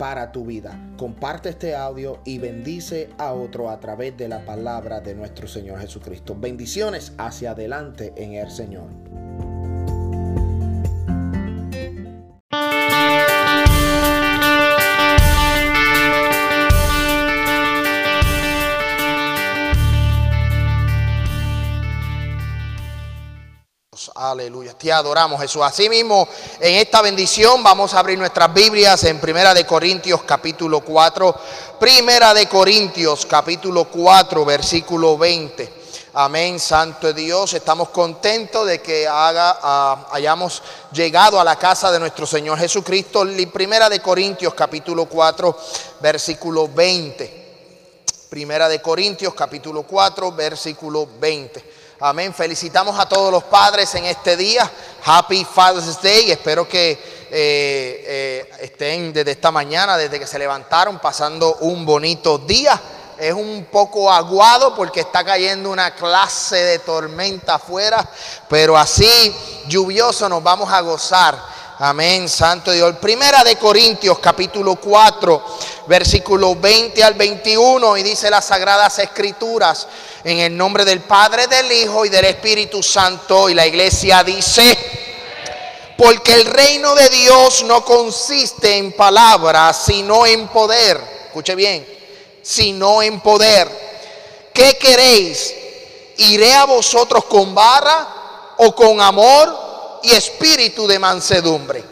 [0.00, 0.80] para tu vida.
[0.96, 5.78] Comparte este audio y bendice a otro a través de la palabra de nuestro Señor
[5.78, 6.34] Jesucristo.
[6.34, 9.09] Bendiciones hacia adelante en el Señor.
[24.30, 24.74] Aleluya.
[24.74, 25.60] Te adoramos, Jesús.
[25.60, 26.28] Asimismo,
[26.60, 31.34] en esta bendición vamos a abrir nuestras Biblias en Primera de Corintios capítulo 4.
[31.80, 35.80] Primera de Corintios capítulo 4, versículo 20.
[36.14, 37.54] Amén, Santo Dios.
[37.54, 43.24] Estamos contentos de que haga, ah, hayamos llegado a la casa de nuestro Señor Jesucristo.
[43.52, 45.58] Primera de Corintios capítulo 4,
[46.00, 47.48] versículo 20.
[48.28, 51.79] Primera de Corintios capítulo 4, versículo 20.
[52.02, 52.32] Amén.
[52.32, 54.70] Felicitamos a todos los padres en este día.
[55.04, 56.30] Happy Father's Day.
[56.30, 56.98] Espero que eh,
[57.30, 62.80] eh, estén desde esta mañana, desde que se levantaron, pasando un bonito día.
[63.18, 68.08] Es un poco aguado porque está cayendo una clase de tormenta afuera,
[68.48, 69.36] pero así
[69.68, 71.38] lluvioso nos vamos a gozar
[71.82, 72.96] Amén, Santo Dios.
[72.96, 75.42] Primera de Corintios capítulo 4,
[75.86, 79.86] versículo 20 al 21 y dice las sagradas escrituras
[80.22, 84.76] en el nombre del Padre, del Hijo y del Espíritu Santo y la iglesia dice,
[85.96, 91.00] porque el reino de Dios no consiste en palabras, sino en poder.
[91.28, 91.86] Escuche bien,
[92.42, 94.50] sino en poder.
[94.52, 95.54] ¿Qué queréis?
[96.18, 98.06] ¿Iré a vosotros con barra
[98.58, 99.69] o con amor?
[100.02, 101.84] Y espíritu de mansedumbre.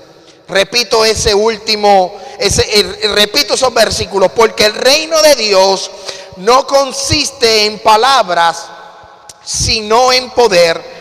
[0.48, 2.82] Repito ese último, ese,
[3.14, 5.90] repito esos versículos, porque el reino de Dios
[6.36, 8.64] no consiste en palabras,
[9.44, 10.98] sino en poder.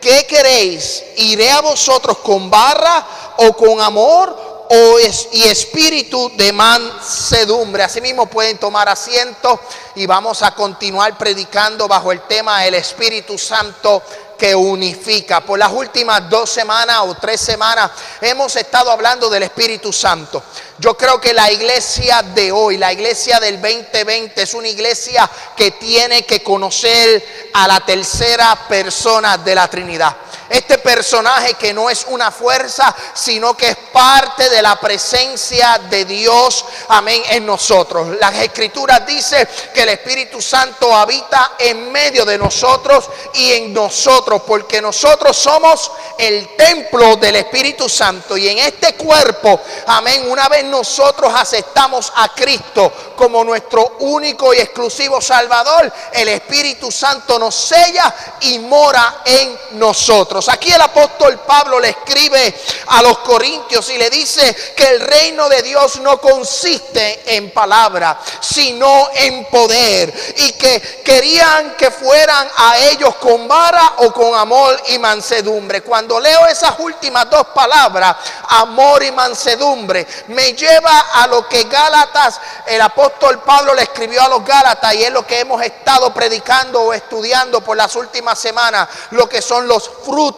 [0.00, 1.02] ¿Qué queréis?
[1.16, 3.06] ¿Iré a vosotros con barra
[3.38, 4.98] o con amor o
[5.32, 7.82] y espíritu de mansedumbre?
[7.82, 9.60] Asimismo pueden tomar asiento
[9.94, 14.02] y vamos a continuar predicando bajo el tema el Espíritu Santo
[14.40, 15.42] que unifica.
[15.42, 17.90] Por las últimas dos semanas o tres semanas
[18.22, 20.42] hemos estado hablando del Espíritu Santo.
[20.78, 25.72] Yo creo que la iglesia de hoy, la iglesia del 2020, es una iglesia que
[25.72, 30.16] tiene que conocer a la tercera persona de la Trinidad.
[30.50, 36.04] Este personaje que no es una fuerza, sino que es parte de la presencia de
[36.04, 38.18] Dios, amén, en nosotros.
[38.20, 44.42] Las escrituras dicen que el Espíritu Santo habita en medio de nosotros y en nosotros,
[44.44, 50.64] porque nosotros somos el templo del Espíritu Santo y en este cuerpo, amén, una vez
[50.64, 58.12] nosotros aceptamos a Cristo como nuestro único y exclusivo Salvador, el Espíritu Santo nos sella
[58.40, 60.39] y mora en nosotros.
[60.48, 62.54] Aquí el apóstol Pablo le escribe
[62.86, 68.18] a los corintios y le dice que el reino de Dios no consiste en palabra,
[68.40, 74.80] sino en poder y que querían que fueran a ellos con vara o con amor
[74.88, 75.82] y mansedumbre.
[75.82, 78.16] Cuando leo esas últimas dos palabras,
[78.48, 84.28] amor y mansedumbre, me lleva a lo que Gálatas, el apóstol Pablo le escribió a
[84.28, 88.88] los Gálatas y es lo que hemos estado predicando o estudiando por las últimas semanas,
[89.10, 90.29] lo que son los frutos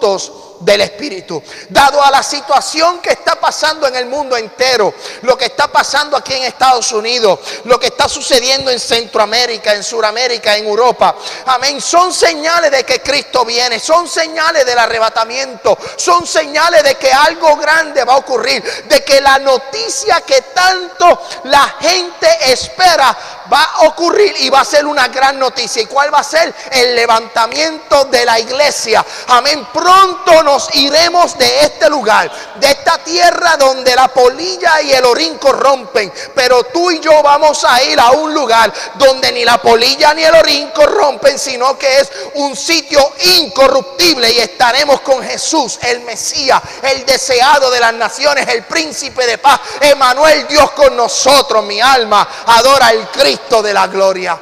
[0.61, 1.43] del Espíritu.
[1.69, 6.17] Dado a la situación que está pasando en el mundo entero, lo que está pasando
[6.17, 11.17] aquí en Estados Unidos, lo que está sucediendo en Centroamérica, en Sudamérica, en Europa.
[11.47, 11.81] Amén.
[11.81, 17.57] Son señales de que Cristo viene, son señales del arrebatamiento, son señales de que algo
[17.57, 23.17] grande va a ocurrir, de que la noticia que tanto la gente espera
[23.51, 25.83] va a ocurrir y va a ser una gran noticia.
[25.83, 26.55] ¿Y cuál va a ser?
[26.71, 29.05] El levantamiento de la iglesia.
[29.29, 29.67] Amén.
[29.73, 35.39] Pronto nos iremos de este lugar, de esta tierra donde la polilla y el orín
[35.39, 36.13] corrompen.
[36.35, 40.25] Pero tú y yo vamos a ir a un lugar donde ni la polilla ni
[40.25, 46.61] el orín corrompen, sino que es un sitio incorruptible y estaremos con Jesús, el Mesías,
[46.83, 51.65] el deseado de las naciones, el príncipe de paz, Emanuel, Dios con nosotros.
[51.65, 53.32] Mi alma adora al Cristo
[53.63, 54.39] de la gloria.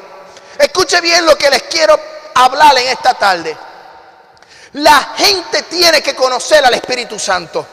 [0.58, 1.98] Escuche bien lo que les quiero
[2.34, 3.56] hablar en esta tarde.
[4.72, 7.66] La gente tiene que conocer al Espíritu Santo.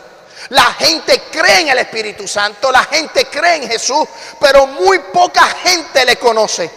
[0.50, 4.08] La gente cree en el Espíritu Santo, la gente cree en Jesús,
[4.40, 6.70] pero muy poca gente le conoce.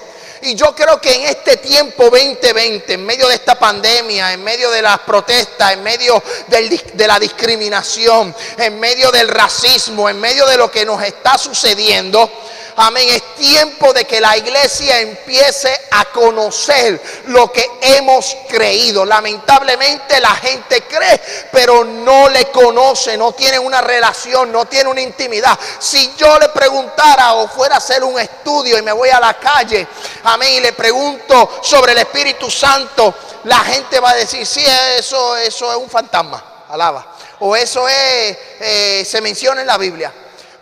[0.43, 4.71] Y yo creo que en este tiempo 2020, en medio de esta pandemia, en medio
[4.71, 10.57] de las protestas, en medio de la discriminación, en medio del racismo, en medio de
[10.57, 12.31] lo que nos está sucediendo,
[12.77, 13.09] Amén.
[13.09, 19.05] Es tiempo de que la iglesia empiece a conocer lo que hemos creído.
[19.05, 21.21] Lamentablemente la gente cree,
[21.53, 25.59] pero no le conoce, no tiene una relación, no tiene una intimidad.
[25.79, 29.39] Si yo le preguntara o fuera a hacer un estudio y me voy a la
[29.39, 29.87] calle,
[30.25, 33.15] amén, y le pregunto sobre el Espíritu Santo,
[33.45, 34.65] la gente va a decir, sí,
[34.97, 37.07] eso, eso es un fantasma, alaba.
[37.41, 40.13] O eso es, eh, se menciona en la Biblia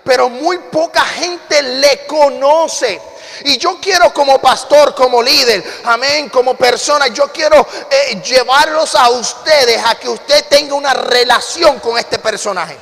[0.08, 2.98] pero muy poca gente le conoce.
[3.44, 9.10] Y yo quiero como pastor, como líder, amén, como persona, yo quiero eh, llevarlos a
[9.10, 12.74] ustedes a que usted tenga una relación con este personaje.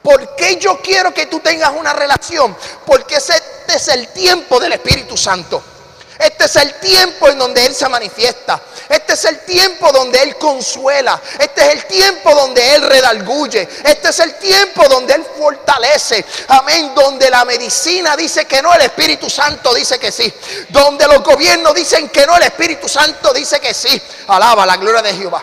[0.00, 2.56] ¿Por qué yo quiero que tú tengas una relación?
[2.86, 5.62] Porque este es el tiempo del Espíritu Santo.
[6.18, 8.60] Este es el tiempo en donde Él se manifiesta.
[8.88, 11.20] Este es el tiempo donde Él consuela.
[11.38, 13.68] Este es el tiempo donde Él redalguye.
[13.84, 16.24] Este es el tiempo donde Él fortalece.
[16.48, 16.92] Amén.
[16.94, 20.32] Donde la medicina dice que no, el Espíritu Santo dice que sí.
[20.68, 24.00] Donde los gobiernos dicen que no, el Espíritu Santo dice que sí.
[24.28, 25.42] Alaba la gloria de Jehová.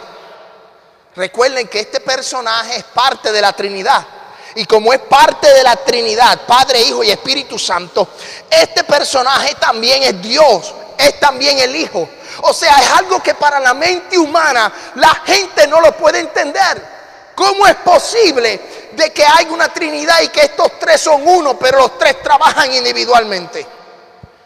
[1.16, 4.06] Recuerden que este personaje es parte de la Trinidad.
[4.56, 8.08] Y como es parte de la Trinidad, Padre, Hijo y Espíritu Santo,
[8.50, 12.08] este personaje también es Dios, es también el Hijo.
[12.42, 17.02] O sea, es algo que para la mente humana la gente no lo puede entender.
[17.36, 21.80] ¿Cómo es posible de que hay una Trinidad y que estos tres son uno, pero
[21.80, 23.66] los tres trabajan individualmente?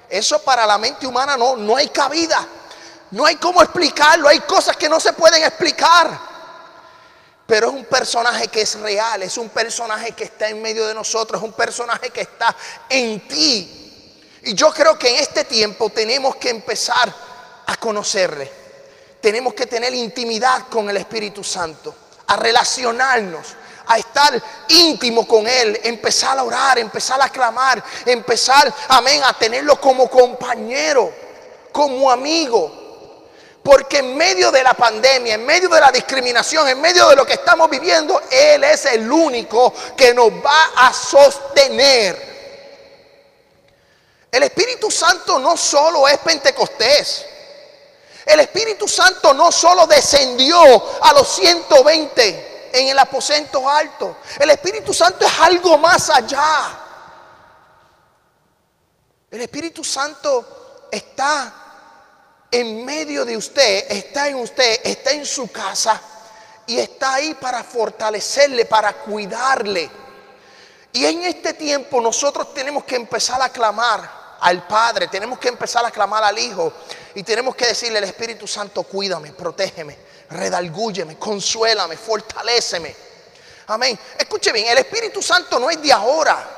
[0.09, 2.45] Eso para la mente humana no, no hay cabida.
[3.11, 4.27] No hay cómo explicarlo.
[4.27, 6.34] Hay cosas que no se pueden explicar.
[7.47, 10.95] Pero es un personaje que es real, es un personaje que está en medio de
[10.95, 12.55] nosotros, es un personaje que está
[12.89, 13.85] en ti.
[14.43, 17.13] Y yo creo que en este tiempo tenemos que empezar
[17.67, 18.51] a conocerle.
[19.21, 21.95] Tenemos que tener intimidad con el Espíritu Santo,
[22.27, 23.47] a relacionarnos,
[23.87, 29.79] a estar íntimo con Él, empezar a orar, empezar a clamar, empezar, amén, a tenerlo
[29.79, 31.11] como compañero,
[31.71, 32.84] como amigo.
[33.65, 37.25] Porque en medio de la pandemia, en medio de la discriminación, en medio de lo
[37.25, 42.35] que estamos viviendo, Él es el único que nos va a sostener.
[44.31, 47.25] El Espíritu Santo no solo es Pentecostés.
[48.23, 50.59] El Espíritu Santo no solo descendió
[51.01, 54.17] a los 120 en el aposento alto.
[54.37, 56.79] El Espíritu Santo es algo más allá.
[59.31, 61.64] El Espíritu Santo está
[62.51, 66.01] en medio de usted, está en usted, está en su casa
[66.67, 69.89] y está ahí para fortalecerle, para cuidarle.
[70.93, 75.85] Y en este tiempo nosotros tenemos que empezar a clamar al Padre, tenemos que empezar
[75.85, 76.71] a clamar al Hijo
[77.13, 79.97] y tenemos que decirle al Espíritu Santo, cuídame, protégeme,
[80.29, 82.95] redalgúyeme, consuélame, fortaléceme.
[83.67, 83.97] Amén.
[84.17, 86.54] Escuche bien, el Espíritu Santo no es de ahora.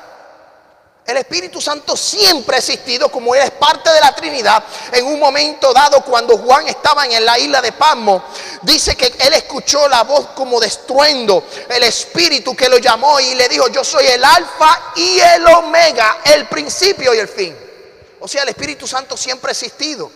[1.08, 4.62] El Espíritu Santo siempre ha existido como Él es parte de la Trinidad.
[4.92, 8.24] En un momento dado, cuando Juan estaba en la isla de Pasmo,
[8.60, 13.34] dice que Él escuchó la voz como de estruendo, el Espíritu que lo llamó y
[13.36, 17.56] le dijo, yo soy el alfa y el omega, el principio y el fin.
[18.20, 20.12] O sea, el Espíritu Santo siempre ha existido.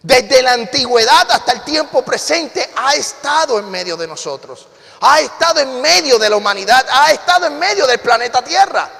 [0.00, 4.66] Desde la antigüedad hasta el tiempo presente ha estado en medio de nosotros.
[5.02, 8.99] Ha estado en medio de la humanidad, ha estado en medio del planeta Tierra.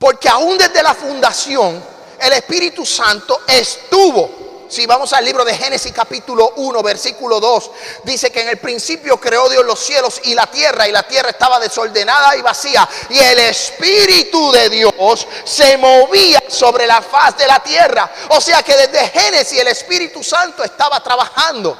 [0.00, 1.84] Porque aún desde la fundación,
[2.18, 4.66] el Espíritu Santo estuvo.
[4.66, 7.70] Si vamos al libro de Génesis capítulo 1, versículo 2,
[8.04, 11.28] dice que en el principio creó Dios los cielos y la tierra, y la tierra
[11.28, 17.46] estaba desordenada y vacía, y el Espíritu de Dios se movía sobre la faz de
[17.46, 18.10] la tierra.
[18.30, 21.76] O sea que desde Génesis el Espíritu Santo estaba trabajando.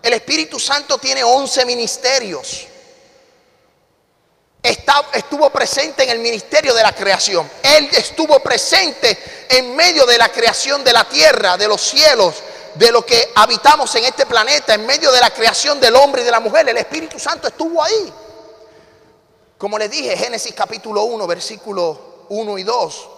[0.00, 2.67] El Espíritu Santo tiene 11 ministerios
[4.62, 7.48] estuvo presente en el ministerio de la creación.
[7.62, 12.34] Él estuvo presente en medio de la creación de la tierra, de los cielos,
[12.74, 16.24] de lo que habitamos en este planeta, en medio de la creación del hombre y
[16.24, 16.68] de la mujer.
[16.68, 18.12] El Espíritu Santo estuvo ahí.
[19.56, 23.08] Como les dije, Génesis capítulo 1, versículo 1 y 2.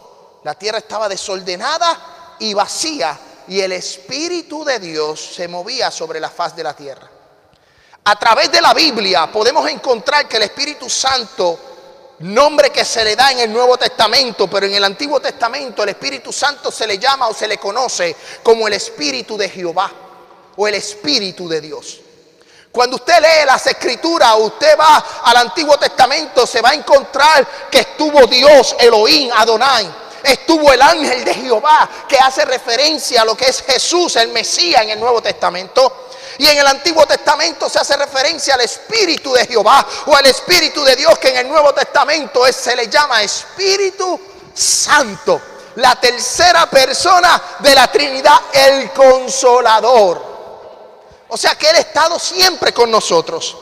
[0.44, 3.18] La tierra estaba desordenada y vacía
[3.48, 7.10] y el Espíritu de Dios se movía sobre la faz de la tierra.
[8.04, 11.58] A través de la Biblia podemos encontrar que el Espíritu Santo,
[12.20, 15.90] nombre que se le da en el Nuevo Testamento, pero en el Antiguo Testamento el
[15.90, 19.92] Espíritu Santo se le llama o se le conoce como el Espíritu de Jehová
[20.56, 22.00] o el Espíritu de Dios.
[22.72, 27.80] Cuando usted lee las escrituras, usted va al Antiguo Testamento, se va a encontrar que
[27.80, 29.90] estuvo Dios, Elohim, Adonai.
[30.22, 34.82] Estuvo el ángel de Jehová, que hace referencia a lo que es Jesús, el Mesías
[34.82, 36.10] en el Nuevo Testamento.
[36.38, 40.82] Y en el Antiguo Testamento se hace referencia al Espíritu de Jehová o al Espíritu
[40.84, 44.18] de Dios, que en el Nuevo Testamento se le llama Espíritu
[44.54, 45.40] Santo.
[45.76, 50.30] La tercera persona de la Trinidad, el Consolador.
[51.28, 53.56] O sea que Él ha estado siempre con nosotros.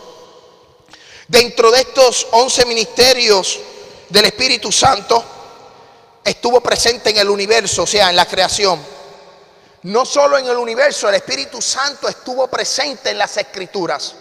[1.27, 3.59] Dentro de estos once ministerios
[4.09, 5.23] del Espíritu Santo,
[6.25, 8.98] estuvo presente en el universo, o sea, en la creación.
[9.89, 14.13] No solo en el universo, el Espíritu Santo estuvo presente en las escrituras.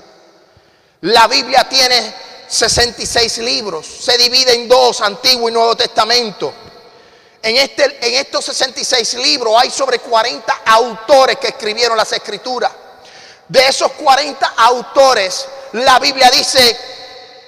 [1.02, 2.16] La Biblia tiene
[2.48, 6.54] 66 libros, se divide en dos, Antiguo y Nuevo Testamento.
[7.42, 12.72] En, este, en estos 66 libros hay sobre 40 autores que escribieron las escrituras.
[13.50, 16.80] De esos 40 autores, la Biblia dice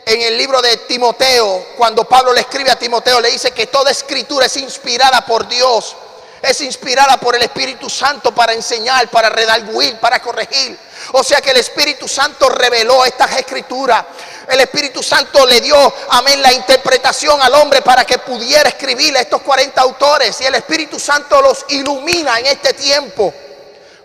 [0.05, 3.91] en el libro de Timoteo, cuando Pablo le escribe a Timoteo, le dice que toda
[3.91, 5.95] escritura es inspirada por Dios,
[6.41, 10.77] es inspirada por el Espíritu Santo para enseñar, para redarguir, para corregir.
[11.13, 14.03] O sea que el Espíritu Santo reveló estas escrituras.
[14.47, 19.21] El Espíritu Santo le dio, amén, la interpretación al hombre para que pudiera escribir a
[19.21, 20.39] estos 40 autores.
[20.41, 23.33] Y el Espíritu Santo los ilumina en este tiempo.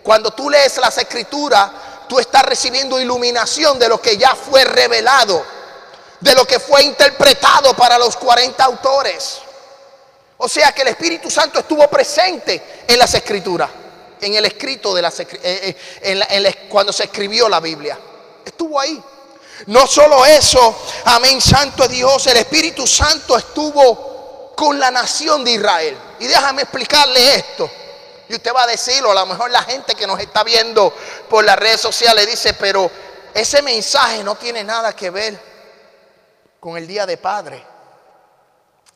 [0.03, 1.69] Cuando tú lees las escrituras,
[2.07, 5.43] tú estás recibiendo iluminación de lo que ya fue revelado,
[6.19, 9.39] de lo que fue interpretado para los 40 autores.
[10.37, 13.69] O sea que el Espíritu Santo estuvo presente en las escrituras,
[14.19, 17.97] en el escrito de las eh, eh, cuando se escribió la Biblia.
[18.43, 19.01] Estuvo ahí.
[19.67, 25.97] No solo eso, amén, santo Dios, el Espíritu Santo estuvo con la nación de Israel.
[26.19, 27.69] Y déjame explicarle esto.
[28.27, 30.93] Y usted va a decirlo, a lo mejor la gente que nos está viendo
[31.29, 32.89] por las redes sociales dice, pero
[33.33, 35.39] ese mensaje no tiene nada que ver
[36.59, 37.74] con el Día de Padre.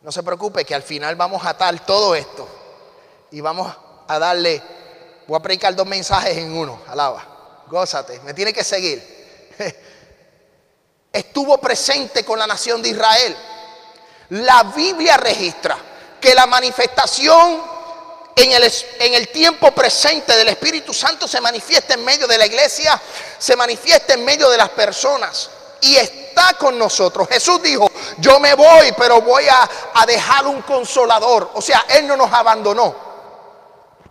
[0.01, 2.47] No se preocupe que al final vamos a atar todo esto
[3.31, 3.75] y vamos
[4.07, 4.61] a darle,
[5.27, 9.03] voy a predicar dos mensajes en uno, alaba, gózate, me tiene que seguir.
[11.11, 13.35] Estuvo presente con la nación de Israel.
[14.29, 15.77] La Biblia registra
[16.21, 17.61] que la manifestación
[18.35, 22.45] en el, en el, tiempo presente del Espíritu Santo se manifiesta en medio de la
[22.45, 23.01] iglesia,
[23.37, 25.49] se manifiesta en medio de las personas
[25.81, 27.27] y está con nosotros.
[27.27, 31.51] Jesús dijo, yo me voy, pero voy a, a dejar un consolador.
[31.53, 32.95] O sea, Él no nos abandonó.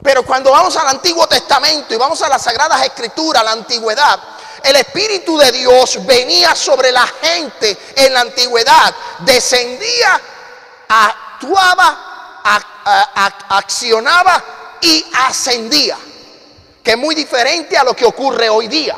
[0.03, 4.19] Pero cuando vamos al Antiguo Testamento y vamos a las Sagradas Escrituras, la antigüedad,
[4.63, 10.21] el Espíritu de Dios venía sobre la gente en la antigüedad, descendía,
[10.89, 12.09] actuaba
[13.49, 14.43] accionaba
[14.81, 15.99] y ascendía,
[16.83, 18.97] que es muy diferente a lo que ocurre hoy día.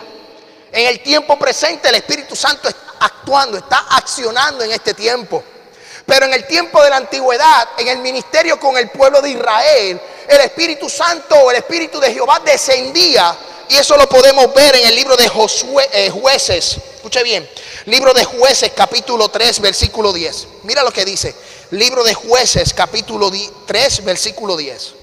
[0.73, 5.43] En el tiempo presente el Espíritu Santo está actuando, está accionando en este tiempo.
[6.07, 10.01] Pero en el tiempo de la antigüedad, en el ministerio con el pueblo de Israel,
[10.29, 13.37] el Espíritu Santo o el Espíritu de Jehová descendía.
[13.69, 16.79] Y eso lo podemos ver en el libro de Josué, eh, jueces.
[16.97, 17.49] Escuche bien.
[17.87, 20.49] Libro de jueces capítulo 3 versículo 10.
[20.65, 21.35] Mira lo que dice.
[21.71, 23.31] Libro de jueces capítulo
[23.67, 24.95] 3 versículo 10.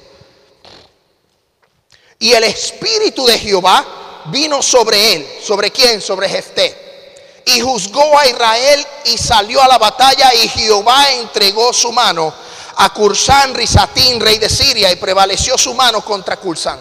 [2.20, 5.28] Y el espíritu de Jehová vino sobre él.
[5.42, 6.02] ¿Sobre quién?
[6.02, 6.87] Sobre Jefté.
[7.48, 12.34] Y juzgó a Israel y salió a la batalla y Jehová entregó su mano
[12.76, 16.80] a Cursán Rizatín, rey de Siria, y prevaleció su mano contra Cursán.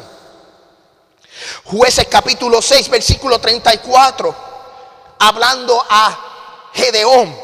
[1.65, 4.35] Jueces capítulo 6, versículo 34,
[5.21, 7.35] hablando a Gedeón.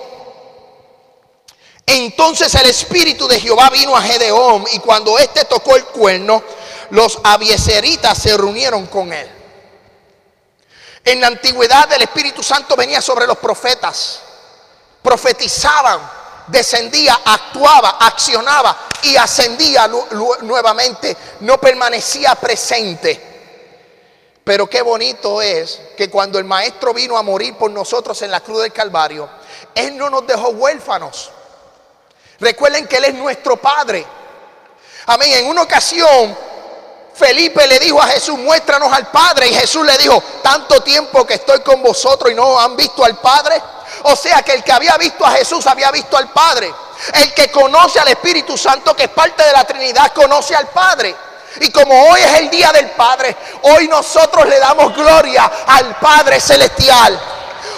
[1.87, 6.43] Entonces el espíritu de Jehová vino a Gedeón y cuando éste tocó el cuerno,
[6.91, 9.42] los abieseritas se reunieron con él.
[11.05, 14.21] En la antigüedad el Espíritu Santo venía sobre los profetas,
[15.03, 16.01] profetizaban,
[16.47, 19.89] descendía, actuaba, accionaba y ascendía
[20.43, 23.31] nuevamente, no permanecía presente.
[24.45, 28.41] Pero qué bonito es que cuando el Maestro vino a morir por nosotros en la
[28.41, 29.29] cruz del Calvario,
[29.75, 31.31] Él no nos dejó huérfanos.
[32.41, 34.05] Recuerden que Él es nuestro Padre.
[35.07, 35.33] Amén.
[35.33, 36.37] En una ocasión,
[37.15, 39.49] Felipe le dijo a Jesús, muéstranos al Padre.
[39.49, 43.17] Y Jesús le dijo, tanto tiempo que estoy con vosotros y no han visto al
[43.19, 43.61] Padre.
[44.05, 46.73] O sea que el que había visto a Jesús había visto al Padre.
[47.15, 51.15] El que conoce al Espíritu Santo, que es parte de la Trinidad, conoce al Padre.
[51.61, 56.41] Y como hoy es el día del Padre, hoy nosotros le damos gloria al Padre
[56.41, 57.21] Celestial.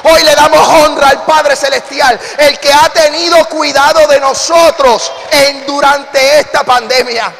[0.05, 5.67] Hoy le damos honra al Padre Celestial, el que ha tenido cuidado de nosotros en,
[5.67, 7.33] durante esta pandemia.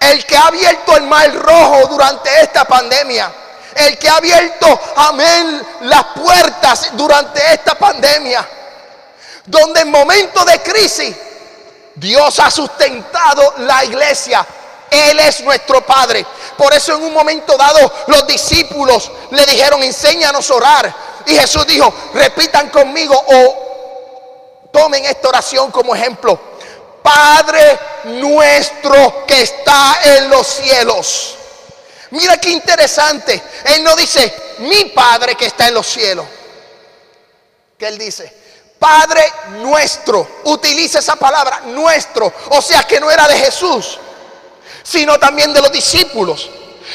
[0.00, 3.32] El que ha abierto el mar rojo durante esta pandemia.
[3.74, 8.46] el que ha abierto, amén, las puertas durante esta pandemia,
[9.46, 11.14] donde en momentos de crisis
[11.94, 14.44] Dios ha sustentado la iglesia.
[14.90, 16.26] Él es nuestro Padre.
[16.56, 20.94] Por eso en un momento dado los discípulos le dijeron, enséñanos a orar.
[21.26, 26.38] Y Jesús dijo, repitan conmigo o tomen esta oración como ejemplo.
[27.02, 31.36] Padre nuestro que está en los cielos.
[32.10, 33.42] Mira qué interesante.
[33.64, 36.26] Él no dice, mi Padre que está en los cielos.
[37.78, 38.34] ¿Qué él dice?
[38.78, 40.40] Padre nuestro.
[40.44, 42.32] Utiliza esa palabra, nuestro.
[42.50, 43.98] O sea que no era de Jesús,
[44.82, 46.48] sino también de los discípulos.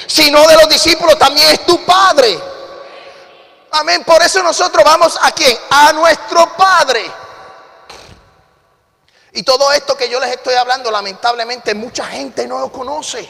[0.08, 2.40] Si no de los discípulos, también es tu Padre.
[3.72, 4.04] Amén.
[4.04, 5.58] Por eso nosotros vamos a quién?
[5.70, 7.23] A nuestro Padre.
[9.34, 13.28] Y todo esto que yo les estoy hablando, lamentablemente mucha gente no lo conoce.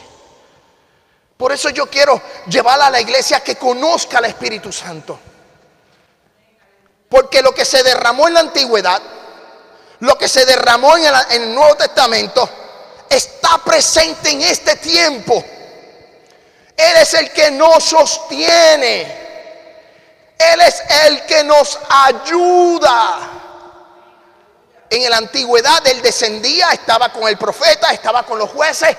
[1.36, 5.18] Por eso yo quiero llevar a la iglesia que conozca al Espíritu Santo.
[7.08, 9.00] Porque lo que se derramó en la antigüedad,
[10.00, 12.48] lo que se derramó en el, Nuevo Testamento,
[13.08, 15.42] está presente en este tiempo.
[16.76, 19.24] Él es el que nos sostiene.
[20.36, 23.33] Él es el que nos ayuda.
[24.90, 28.96] En la antigüedad él descendía, estaba con el profeta, estaba con los jueces,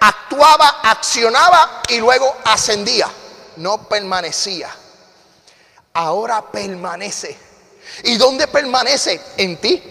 [0.00, 3.08] actuaba, accionaba y luego ascendía.
[3.56, 4.70] No permanecía.
[5.94, 7.36] Ahora permanece.
[8.04, 9.20] ¿Y dónde permanece?
[9.36, 9.82] En ti.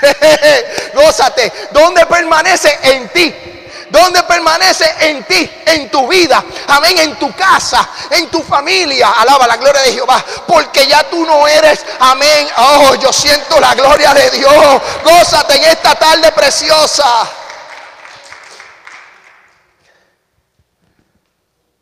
[0.94, 1.52] Gózate.
[1.70, 2.78] ¿Dónde permanece?
[2.82, 3.57] En ti.
[3.90, 9.12] ¿Dónde permanece en ti, en tu vida, amén, en tu casa, en tu familia.
[9.12, 12.48] Alaba la gloria de Jehová, porque ya tú no eres, amén.
[12.56, 14.82] Oh, yo siento la gloria de Dios.
[15.04, 17.28] Gózate en esta tarde preciosa.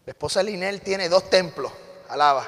[0.05, 1.73] La esposa Linel tiene dos templos.
[2.09, 2.47] Alaba.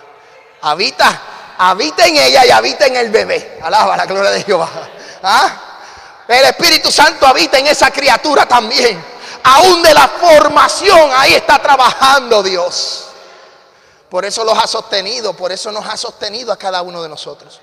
[0.62, 1.22] Habita,
[1.58, 3.58] habita en ella y habita en el bebé.
[3.62, 4.68] Alaba la gloria de Jehová.
[5.22, 5.64] ¿Ah?
[6.28, 9.17] El Espíritu Santo habita en esa criatura también.
[9.42, 13.04] Aún de la formación, ahí está trabajando Dios.
[14.08, 17.60] Por eso los ha sostenido, por eso nos ha sostenido a cada uno de nosotros.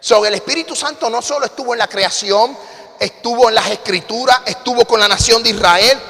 [0.00, 2.56] Sobre el Espíritu Santo no solo estuvo en la creación,
[2.98, 6.00] estuvo en las escrituras, estuvo con la nación de Israel,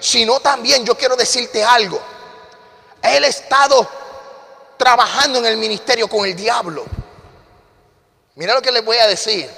[0.00, 2.00] sino también yo quiero decirte algo.
[3.02, 3.88] Él ha estado
[4.76, 6.84] trabajando en el ministerio con el diablo.
[8.34, 9.48] Mira lo que les voy a decir.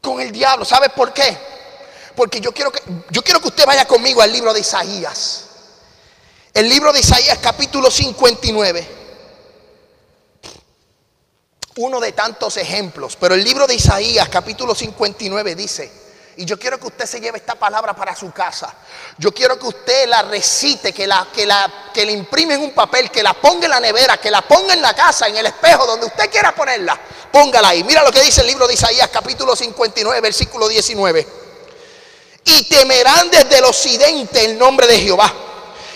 [0.00, 1.49] Con el diablo, ¿sabes por qué?
[2.20, 5.46] Porque yo quiero que yo quiero que usted vaya conmigo al libro de Isaías.
[6.52, 8.86] El libro de Isaías capítulo 59.
[11.76, 15.90] Uno de tantos ejemplos, pero el libro de Isaías capítulo 59 dice,
[16.36, 18.74] y yo quiero que usted se lleve esta palabra para su casa.
[19.16, 22.74] Yo quiero que usted la recite, que la, que la, que la imprime en un
[22.74, 25.46] papel, que la ponga en la nevera, que la ponga en la casa, en el
[25.46, 27.00] espejo, donde usted quiera ponerla.
[27.32, 27.82] Póngala ahí.
[27.82, 31.39] Mira lo que dice el libro de Isaías, capítulo 59, versículo 19.
[32.44, 35.32] Y temerán desde el occidente el nombre de Jehová.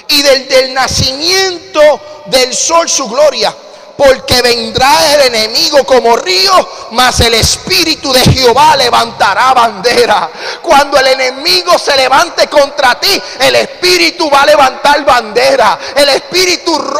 [0.09, 1.81] Y desde el nacimiento
[2.27, 3.55] del sol su gloria
[3.97, 10.31] porque vendrá el enemigo como río, mas el Espíritu de Jehová levantará bandera.
[10.63, 15.79] Cuando el enemigo se levante contra ti, el Espíritu va a levantar bandera.
[15.95, 16.54] El Espíritu,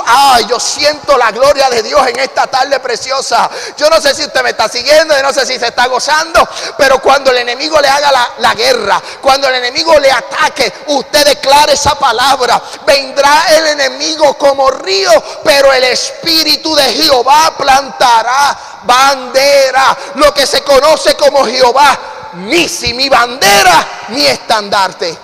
[0.07, 3.51] ay, yo siento la gloria de Dios en esta tarde preciosa.
[3.77, 6.47] Yo no sé si usted me está siguiendo, yo no sé si se está gozando,
[6.77, 11.73] pero cuando el enemigo le haga la, guerra, cuando el enemigo le ataque, usted declare
[11.73, 12.63] esa palabra.
[12.87, 15.11] Vendrá el enemigo como río,
[15.43, 21.99] pero el Espíritu de Jehová plantará bandera, lo que se conoce como Jehová,
[22.35, 25.24] ni si mi bandera, mi estandarte.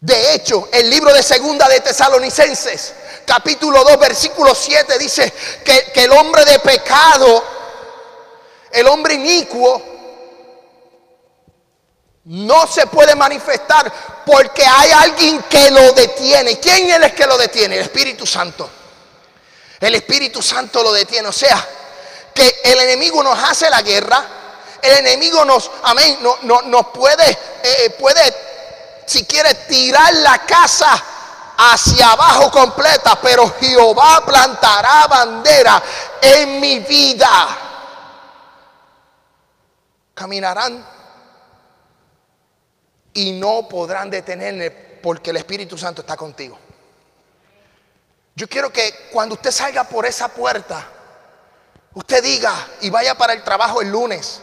[0.00, 2.92] De hecho, el libro de segunda de Tesalonicenses,
[3.24, 5.32] capítulo 2, versículo 7, dice
[5.64, 7.44] que, el hombre de pecado,
[8.70, 9.82] el hombre inicuo,
[12.24, 13.92] no se puede manifestar
[14.26, 16.58] porque hay alguien que lo detiene.
[16.58, 17.76] ¿Quién es el que lo detiene?
[17.76, 18.68] El Espíritu Santo.
[19.80, 21.28] El Espíritu Santo lo detiene.
[21.28, 21.66] O sea,
[22.34, 24.24] que el enemigo nos hace la guerra.
[24.82, 28.22] El enemigo nos, amén, no, no, nos puede, eh, puede,
[29.06, 31.02] si quiere, tirar la casa
[31.56, 33.18] hacia abajo completa.
[33.22, 35.82] Pero Jehová plantará bandera
[36.20, 37.58] en mi vida.
[40.14, 40.84] Caminarán
[43.14, 46.58] y no podrán detenerme porque el Espíritu Santo está contigo.
[48.34, 50.86] Yo quiero que cuando usted salga por esa puerta,
[51.94, 54.42] usted diga y vaya para el trabajo el lunes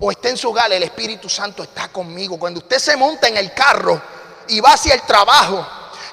[0.00, 2.38] o esté en su hogar, el Espíritu Santo está conmigo.
[2.38, 4.00] Cuando usted se monta en el carro
[4.48, 5.64] y va hacia el trabajo.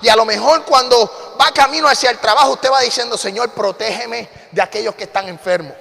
[0.02, 4.30] Y a lo mejor cuando va camino hacia el trabajo, usted va diciendo, Señor, protégeme
[4.52, 5.74] de aquellos que están enfermos.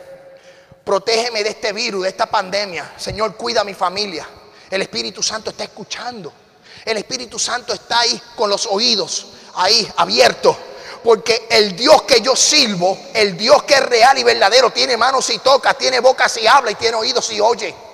[0.85, 2.93] Protégeme de este virus, de esta pandemia.
[2.97, 4.27] Señor, cuida a mi familia.
[4.71, 6.33] El Espíritu Santo está escuchando.
[6.85, 10.57] El Espíritu Santo está ahí con los oídos, ahí abiertos.
[11.03, 15.29] Porque el Dios que yo sirvo, el Dios que es real y verdadero, tiene manos
[15.31, 17.86] y toca, tiene bocas y habla y tiene oídos y oye.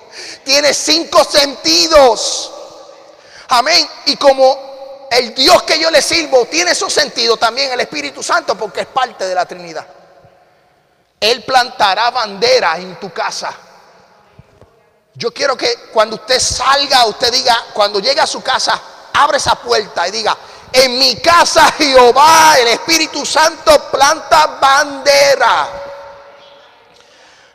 [0.43, 2.51] Tiene cinco sentidos.
[3.49, 3.87] Amén.
[4.05, 8.55] Y como el Dios que yo le sirvo tiene esos sentidos, también el Espíritu Santo,
[8.55, 9.85] porque es parte de la Trinidad.
[11.19, 13.53] Él plantará bandera en tu casa.
[15.15, 18.81] Yo quiero que cuando usted salga, usted diga, cuando llegue a su casa,
[19.13, 20.35] abre esa puerta y diga,
[20.71, 25.82] en mi casa Jehová, el Espíritu Santo planta bandera.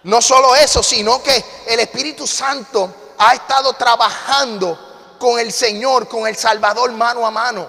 [0.08, 6.26] No solo eso, sino que el Espíritu Santo ha estado trabajando con el Señor, con
[6.26, 7.68] el Salvador mano a mano.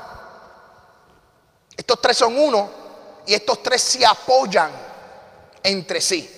[1.76, 2.70] Estos tres son uno
[3.28, 4.72] y estos tres se apoyan
[5.62, 6.30] entre sí.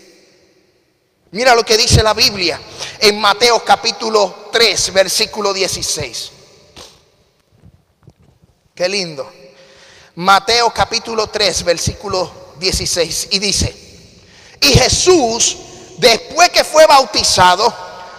[1.30, 2.60] Mira lo que dice la Biblia
[3.00, 6.32] en Mateo capítulo 3, versículo 16.
[8.74, 9.32] Qué lindo.
[10.16, 13.28] Mateo capítulo 3, versículo 16.
[13.30, 14.18] Y dice,
[14.62, 15.58] y Jesús,
[16.02, 17.72] después que fue bautizado,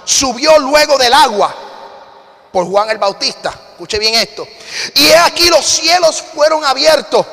[0.05, 1.53] subió luego del agua
[2.53, 3.53] por Juan el Bautista.
[3.73, 4.47] Escuche bien esto.
[4.95, 7.27] Y he aquí los cielos fueron abiertos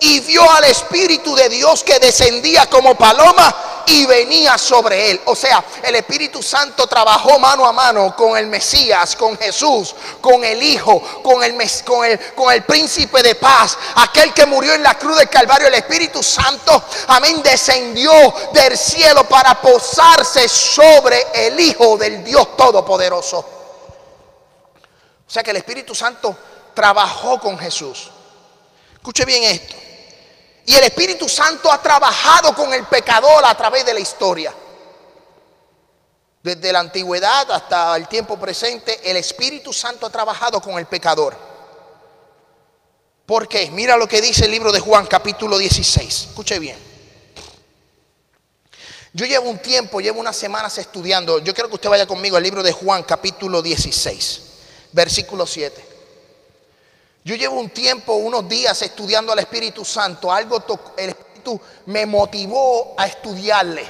[0.00, 3.54] y vio al Espíritu de Dios que descendía como paloma
[3.86, 5.20] y venía sobre él.
[5.26, 10.44] O sea, el Espíritu Santo trabajó mano a mano con el Mesías, con Jesús, con
[10.44, 14.82] el Hijo, con el, con el, con el príncipe de paz, aquel que murió en
[14.82, 15.68] la cruz del Calvario.
[15.68, 18.12] El Espíritu Santo, amén, descendió
[18.52, 23.38] del cielo para posarse sobre el Hijo del Dios Todopoderoso.
[25.26, 26.36] O sea que el Espíritu Santo
[26.74, 28.10] trabajó con Jesús.
[28.94, 29.85] Escuche bien esto.
[30.66, 34.52] Y el Espíritu Santo ha trabajado con el pecador a través de la historia.
[36.42, 41.36] Desde la antigüedad hasta el tiempo presente, el Espíritu Santo ha trabajado con el pecador.
[43.24, 43.70] ¿Por qué?
[43.70, 46.26] Mira lo que dice el libro de Juan capítulo 16.
[46.30, 46.78] Escuche bien.
[49.12, 51.38] Yo llevo un tiempo, llevo unas semanas estudiando.
[51.38, 54.42] Yo quiero que usted vaya conmigo al libro de Juan capítulo 16,
[54.92, 55.85] versículo 7.
[57.26, 60.32] Yo llevo un tiempo, unos días estudiando al Espíritu Santo.
[60.32, 60.62] Algo
[60.96, 63.84] el Espíritu me motivó a estudiarle.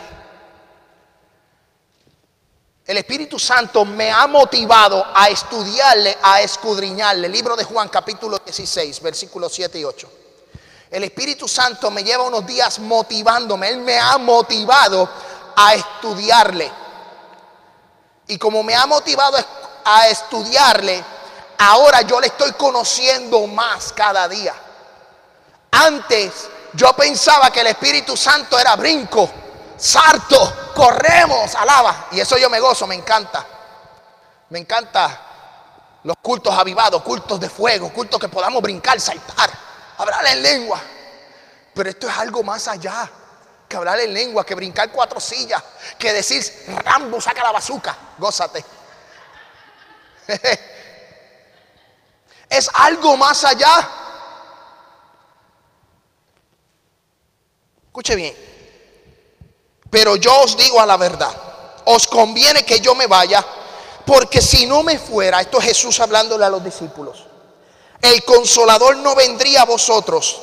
[2.87, 7.29] El Espíritu Santo me ha motivado a estudiarle, a escudriñarle.
[7.29, 10.11] Libro de Juan capítulo 16, versículos 7 y 8.
[10.91, 13.69] El Espíritu Santo me lleva unos días motivándome.
[13.69, 15.11] Él me ha motivado
[15.55, 16.73] a estudiarle.
[18.29, 19.37] Y como me ha motivado
[19.85, 21.05] a estudiarle,
[21.59, 24.55] ahora yo le estoy conociendo más cada día.
[25.71, 29.31] Antes yo pensaba que el Espíritu Santo era brinco,
[29.77, 32.09] sarto, corremos, alaba.
[32.13, 33.45] Y eso yo me gozo, me encanta.
[34.51, 35.23] Me encanta
[36.05, 39.51] los cultos avivados, cultos de fuego, cultos que podamos brincar, saltar,
[39.99, 40.81] hablar en lengua.
[41.75, 43.11] Pero esto es algo más allá
[43.69, 45.63] que hablar en lengua, que brincar cuatro sillas,
[45.99, 46.45] que decir
[46.85, 48.65] Rambo saca la bazuca, gózate.
[52.49, 53.91] es algo más allá.
[57.87, 58.37] Escuche bien.
[59.91, 61.35] Pero yo os digo a la verdad,
[61.87, 63.45] os conviene que yo me vaya,
[64.05, 67.25] porque si no me fuera, esto es Jesús hablándole a los discípulos,
[68.03, 70.41] el consolador no vendría a vosotros,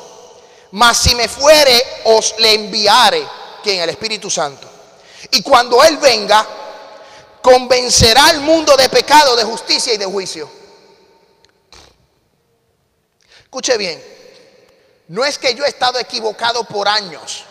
[0.72, 3.28] mas si me fuere, os le enviare,
[3.62, 4.68] quien el Espíritu Santo.
[5.32, 6.46] Y cuando Él venga,
[7.42, 10.50] convencerá al mundo de pecado, de justicia y de juicio.
[13.54, 14.04] Escuche bien,
[15.10, 17.46] no es que yo he estado equivocado por años,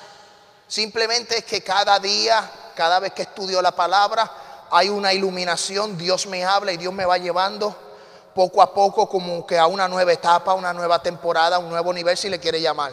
[0.67, 4.29] simplemente es que cada día, cada vez que estudio la palabra,
[4.73, 7.77] hay una iluminación, Dios me habla y Dios me va llevando
[8.35, 12.17] poco a poco como que a una nueva etapa, una nueva temporada, un nuevo nivel
[12.17, 12.91] si le quiere llamar.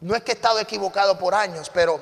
[0.00, 2.00] No es que he estado equivocado por años, pero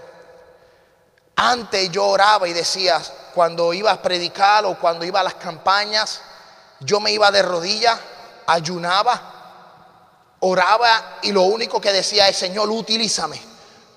[1.36, 2.98] antes yo oraba y decía,
[3.34, 6.22] cuando iba a predicar o cuando iba a las campañas,
[6.80, 8.00] yo me iba de rodillas,
[8.46, 9.36] ayunaba
[10.40, 13.40] oraba y lo único que decía es, Señor, utilízame,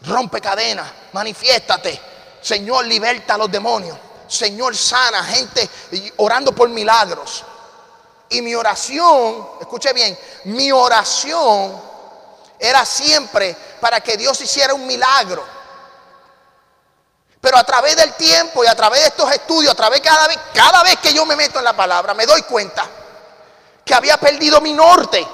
[0.04, 2.00] rompe cadenas, manifiéstate,
[2.42, 5.70] Señor, liberta a los demonios, Señor, sana gente
[6.18, 7.44] orando por milagros.
[8.30, 11.80] Y mi oración, escuche bien, mi oración
[12.60, 15.44] era siempre para que Dios hiciera un milagro.
[17.40, 20.40] Pero a través del tiempo y a través de estos estudios, a través cada vez,
[20.54, 22.88] cada vez que yo me meto en la palabra, me doy cuenta
[23.84, 25.28] que había perdido mi norte.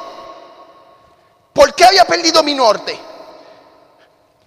[1.60, 2.98] ¿Por qué había perdido mi norte?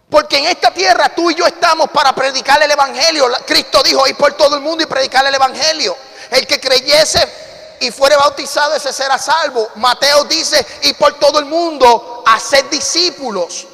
[0.09, 3.29] Porque en esta tierra tú y yo estamos para predicar el Evangelio.
[3.47, 5.95] Cristo dijo, ir por todo el mundo y predicar el Evangelio.
[6.31, 9.69] El que creyese y fuere bautizado, ese será salvo.
[9.75, 13.67] Mateo dice, y por todo el mundo, hacer discípulos.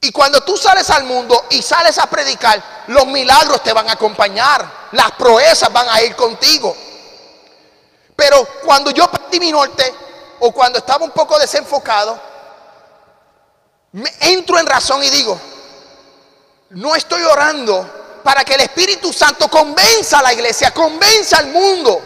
[0.00, 3.92] Y cuando tú sales al mundo y sales a predicar, los milagros te van a
[3.92, 6.74] acompañar, las proezas van a ir contigo.
[8.16, 10.11] Pero cuando yo perdí mi norte
[10.44, 12.18] o cuando estaba un poco desenfocado,
[14.20, 15.38] entro en razón y digo,
[16.70, 22.02] no estoy orando para que el Espíritu Santo convenza a la iglesia, convenza al mundo.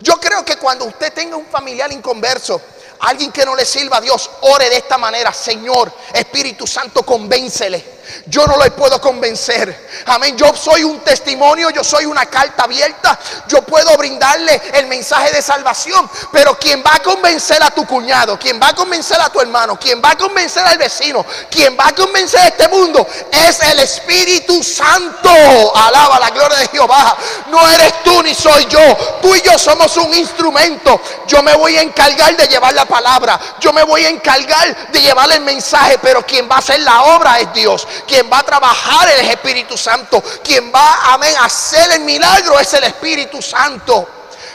[0.00, 2.62] Yo creo que cuando usted tenga un familiar inconverso,
[3.00, 7.99] alguien que no le sirva a Dios, ore de esta manera, Señor, Espíritu Santo, convéncele
[8.26, 9.88] yo no le puedo convencer.
[10.06, 10.36] Amén.
[10.36, 13.18] Yo soy un testimonio, yo soy una carta abierta.
[13.48, 16.08] Yo puedo brindarle el mensaje de salvación.
[16.32, 19.78] Pero quien va a convencer a tu cuñado, quien va a convencer a tu hermano,
[19.78, 23.80] quien va a convencer al vecino, quien va a convencer a este mundo es el
[23.80, 25.30] Espíritu Santo.
[25.74, 27.16] Alaba la gloria de Jehová.
[27.48, 28.80] No eres tú ni soy yo.
[29.20, 31.00] Tú y yo somos un instrumento.
[31.26, 33.38] Yo me voy a encargar de llevar la palabra.
[33.60, 35.98] Yo me voy a encargar de llevar el mensaje.
[35.98, 37.86] Pero quien va a hacer la obra es Dios.
[38.06, 40.22] Quien va a trabajar el Espíritu Santo.
[40.42, 44.08] Quien va amén, a hacer el milagro es el Espíritu Santo.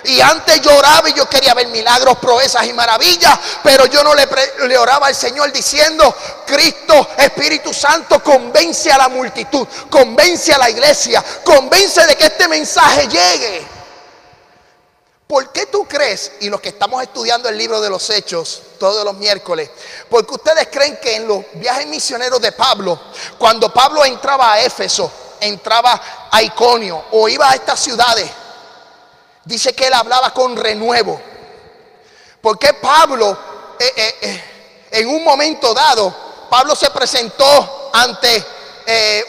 [0.06, 4.28] Y antes lloraba y yo quería ver milagros, proezas y maravillas, pero yo no le,
[4.68, 10.70] le, oraba al Señor diciendo, Cristo, Espíritu Santo, convence a la multitud, convence a la
[10.70, 13.75] iglesia, convence de que este mensaje llegue.
[15.28, 19.04] ¿Por qué tú crees, y los que estamos estudiando el libro de los Hechos todos
[19.04, 19.72] los miércoles,
[20.08, 23.00] porque ustedes creen que en los viajes misioneros de Pablo,
[23.40, 28.30] cuando Pablo entraba a Éfeso, entraba a Iconio o iba a estas ciudades,
[29.44, 31.20] dice que él hablaba con renuevo?
[32.40, 33.36] Porque Pablo,
[33.80, 34.44] eh, eh, eh,
[34.92, 36.16] en un momento dado,
[36.52, 38.46] Pablo se presentó ante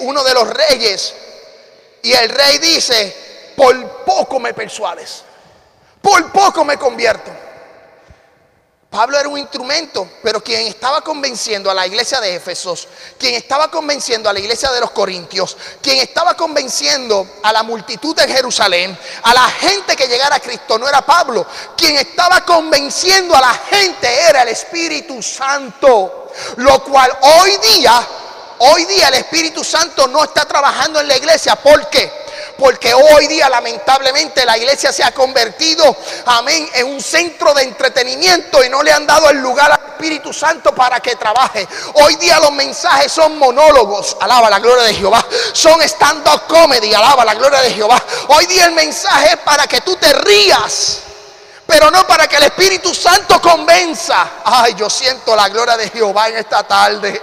[0.01, 1.15] uno de los reyes
[2.03, 5.25] y el rey dice, por poco me persuades
[6.07, 7.33] por poco me convierto.
[8.89, 12.87] Pablo era un instrumento, pero quien estaba convenciendo a la iglesia de Éfesos,
[13.19, 18.15] quien estaba convenciendo a la iglesia de los Corintios, quien estaba convenciendo a la multitud
[18.15, 21.45] de Jerusalén, a la gente que llegara a Cristo, no era Pablo.
[21.77, 26.31] Quien estaba convenciendo a la gente era el Espíritu Santo.
[26.59, 28.07] Lo cual hoy día,
[28.59, 31.57] hoy día el Espíritu Santo no está trabajando en la iglesia.
[31.57, 32.26] ¿Por qué?
[32.59, 38.65] Porque hoy día lamentablemente la iglesia se ha convertido, amén, en un centro de entretenimiento
[38.65, 41.67] y no le han dado el lugar al Espíritu Santo para que trabaje.
[41.95, 47.25] Hoy día los mensajes son monólogos, alaba la gloria de Jehová, son stand-up comedy, alaba
[47.25, 48.03] la gloria de Jehová.
[48.29, 51.03] Hoy día el mensaje es para que tú te rías
[51.67, 54.35] pero no para que el Espíritu Santo convenza.
[54.45, 57.21] Ay, yo siento la gloria de Jehová en esta tarde.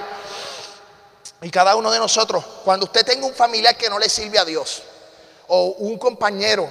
[1.41, 4.45] Y cada uno de nosotros, cuando usted tenga un familiar que no le sirve a
[4.45, 4.83] Dios,
[5.47, 6.69] o un compañero,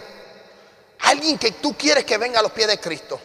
[1.01, 3.21] alguien que tú quieres que venga a los pies de Cristo.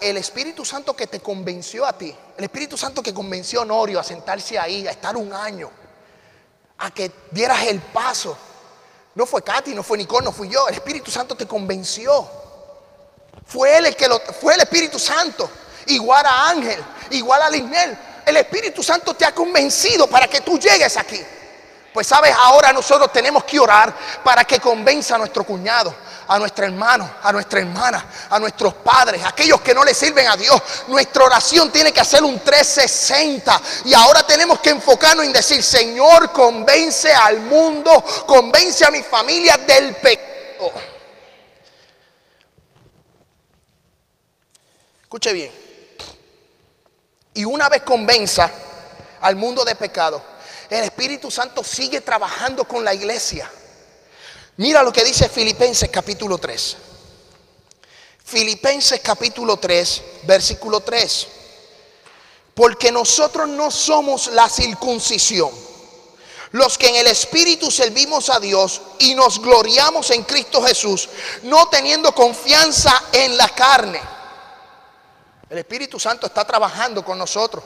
[0.00, 4.00] El Espíritu Santo que te convenció a ti, el Espíritu Santo que convenció a Honorio
[4.00, 5.70] a sentarse ahí, a estar un año,
[6.78, 8.36] a que dieras el paso.
[9.14, 10.66] No fue Katy, no fue Nicole, no fui yo.
[10.68, 12.28] El Espíritu Santo te convenció.
[13.46, 15.48] Fue él el que lo, fue el Espíritu Santo.
[15.86, 17.96] Igual a Ángel, igual a Lisnel.
[18.24, 21.20] El Espíritu Santo te ha convencido para que tú llegues aquí.
[21.92, 25.94] Pues sabes, ahora nosotros tenemos que orar para que convenza a nuestro cuñado,
[26.26, 30.26] a nuestro hermano, a nuestra hermana, a nuestros padres, a aquellos que no le sirven
[30.26, 30.60] a Dios.
[30.88, 36.32] Nuestra oración tiene que hacer un 360 y ahora tenemos que enfocarnos en decir, Señor,
[36.32, 40.72] convence al mundo, convence a mi familia del pecado.
[45.02, 45.52] Escuche bien.
[47.34, 48.50] Y una vez convenza
[49.20, 50.22] al mundo de pecado,
[50.72, 53.50] el Espíritu Santo sigue trabajando con la iglesia.
[54.56, 56.76] Mira lo que dice Filipenses capítulo 3.
[58.24, 61.28] Filipenses capítulo 3, versículo 3.
[62.54, 65.50] Porque nosotros no somos la circuncisión,
[66.52, 71.08] los que en el Espíritu servimos a Dios y nos gloriamos en Cristo Jesús,
[71.42, 74.00] no teniendo confianza en la carne.
[75.48, 77.64] El Espíritu Santo está trabajando con nosotros.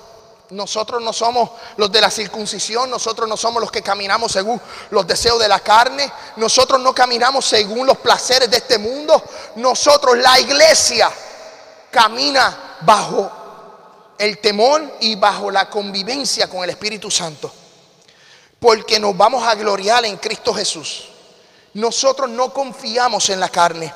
[0.50, 5.06] Nosotros no somos los de la circuncisión, nosotros no somos los que caminamos según los
[5.06, 9.20] deseos de la carne, nosotros no caminamos según los placeres de este mundo,
[9.56, 11.10] nosotros la iglesia
[11.90, 13.30] camina bajo
[14.18, 17.52] el temor y bajo la convivencia con el Espíritu Santo,
[18.60, 21.08] porque nos vamos a gloriar en Cristo Jesús.
[21.74, 23.92] Nosotros no confiamos en la carne.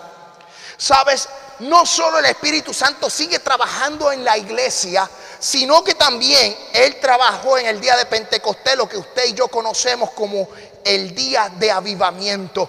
[0.77, 1.29] Sabes,
[1.61, 7.59] no solo el Espíritu Santo sigue trabajando en la iglesia, sino que también Él trabajó
[7.59, 10.49] en el día de Pentecostés, lo que usted y yo conocemos como
[10.85, 12.69] el día de avivamiento.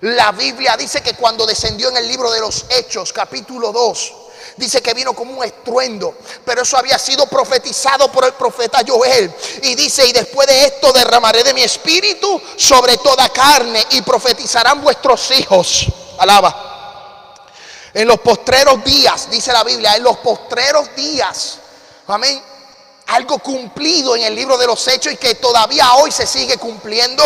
[0.00, 4.12] La Biblia dice que cuando descendió en el libro de los Hechos, capítulo 2,
[4.56, 6.14] dice que vino como un estruendo,
[6.44, 9.32] pero eso había sido profetizado por el profeta Joel.
[9.62, 14.82] Y dice, y después de esto derramaré de mi espíritu sobre toda carne y profetizarán
[14.82, 15.86] vuestros hijos.
[16.18, 16.75] Alaba.
[17.96, 21.56] En los postreros días, dice la Biblia, en los postreros días,
[22.08, 22.42] amén,
[23.06, 27.24] algo cumplido en el libro de los hechos y que todavía hoy se sigue cumpliendo.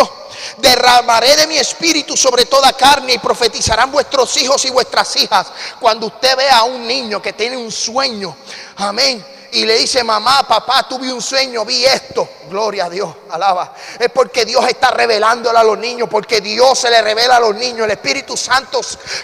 [0.59, 5.47] Derramaré de mi espíritu sobre toda carne y profetizarán vuestros hijos y vuestras hijas.
[5.77, 8.33] Cuando usted vea a un niño que tiene un sueño,
[8.77, 12.27] amén y le dice, mamá, papá, tuve un sueño, vi esto.
[12.49, 13.73] Gloria a Dios, alaba.
[13.99, 17.55] Es porque Dios está revelándole a los niños, porque Dios se le revela a los
[17.55, 17.85] niños.
[17.85, 18.79] El Espíritu Santo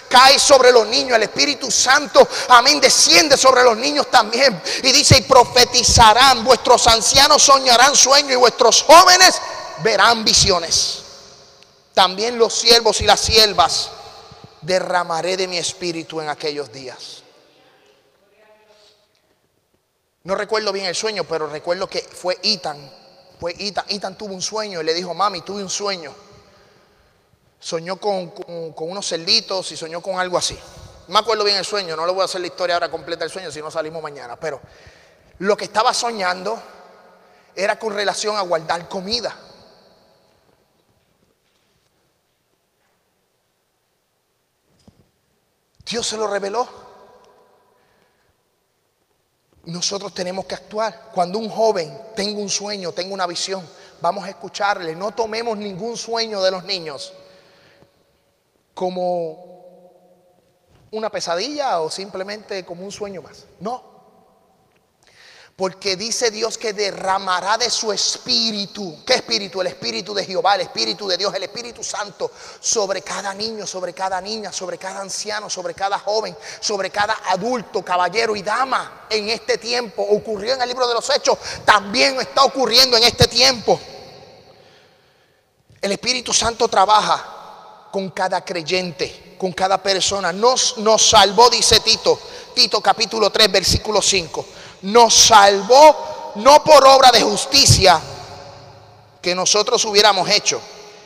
[0.08, 1.16] cae sobre los niños.
[1.16, 4.60] El Espíritu Santo, amén, desciende sobre los niños también.
[4.82, 9.40] Y dice, y profetizarán, vuestros ancianos soñarán sueños y vuestros jóvenes
[9.82, 11.04] verán visiones.
[11.94, 13.90] También los siervos y las siervas
[14.60, 17.17] derramaré de mi espíritu en aquellos días.
[20.28, 22.76] No recuerdo bien el sueño, pero recuerdo que fue Ethan.
[23.40, 23.86] Fue Ethan.
[23.88, 26.14] Ethan tuvo un sueño y le dijo, mami, tuve un sueño.
[27.58, 28.34] Soñó con,
[28.76, 30.54] unos cerditos y soñó con algo así.
[31.06, 33.24] No me acuerdo bien el sueño, no le voy a hacer la historia ahora completa
[33.24, 34.36] del sueño, si no salimos mañana.
[34.36, 34.60] Pero
[35.38, 36.62] lo que estaba soñando
[37.56, 39.34] era con relación a guardar comida.
[45.86, 46.87] Dios se lo reveló
[49.68, 51.10] nosotros tenemos que actuar.
[51.12, 53.62] Cuando un joven tenga un sueño, tenga una visión,
[54.00, 54.96] vamos a escucharle.
[54.96, 57.12] No tomemos ningún sueño de los niños
[58.72, 59.44] como
[60.90, 63.44] una pesadilla o simplemente como un sueño más.
[63.60, 63.97] No.
[65.58, 69.02] Porque dice Dios que derramará de su espíritu.
[69.04, 69.60] ¿Qué espíritu?
[69.60, 73.92] El espíritu de Jehová, el espíritu de Dios, el Espíritu Santo sobre cada niño, sobre
[73.92, 79.30] cada niña, sobre cada anciano, sobre cada joven, sobre cada adulto, caballero y dama en
[79.30, 80.06] este tiempo.
[80.08, 83.80] Ocurrió en el libro de los Hechos, también está ocurriendo en este tiempo.
[85.80, 90.32] El Espíritu Santo trabaja con cada creyente, con cada persona.
[90.32, 92.20] Nos, nos salvó, dice Tito,
[92.54, 94.46] Tito capítulo 3, versículo 5
[94.82, 98.00] nos salvó no por obra de justicia
[99.20, 100.60] que nosotros hubiéramos hecho,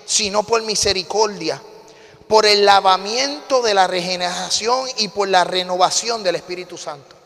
[0.04, 1.60] sino por misericordia,
[2.28, 7.16] por el lavamiento de la regeneración y por la renovación del Espíritu Santo.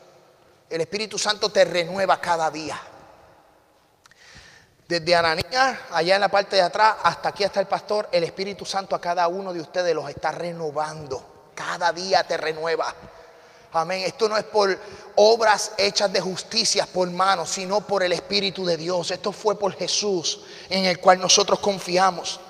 [0.69, 2.81] El Espíritu Santo te renueva cada día.
[4.89, 8.65] Desde Ananías, allá en la parte de atrás, hasta aquí hasta el pastor, el Espíritu
[8.65, 11.51] Santo a cada uno de ustedes los está renovando.
[11.57, 12.95] Cada día te renueva.
[13.77, 14.03] Amén.
[14.07, 14.79] Esto no es por
[15.17, 19.11] obras hechas de justicia por manos, sino por el Espíritu de Dios.
[19.11, 22.41] Esto fue por Jesús en el cual nosotros confiamos.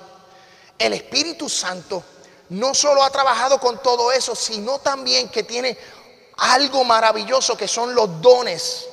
[0.77, 2.03] El Espíritu Santo
[2.49, 5.77] no solo ha trabajado con todo eso, sino también que tiene
[6.37, 8.87] algo maravilloso que son los dones,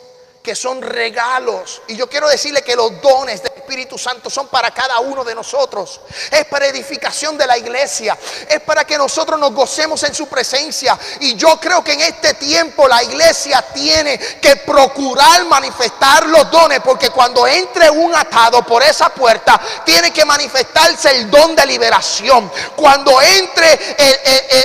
[0.45, 1.81] que son regalos.
[1.89, 5.35] Y yo quiero decirle que los dones de Espíritu Santo son para cada uno de
[5.35, 6.03] nosotros.
[6.31, 8.19] Es para edificación de la iglesia.
[8.47, 10.99] Es para que nosotros nos gocemos en su presencia.
[11.21, 16.81] Y yo creo que en este tiempo la iglesia tiene que procurar manifestar los dones.
[16.81, 22.53] Porque cuando entre un atado por esa puerta, tiene que manifestarse el don de liberación.
[22.77, 23.97] Cuando entre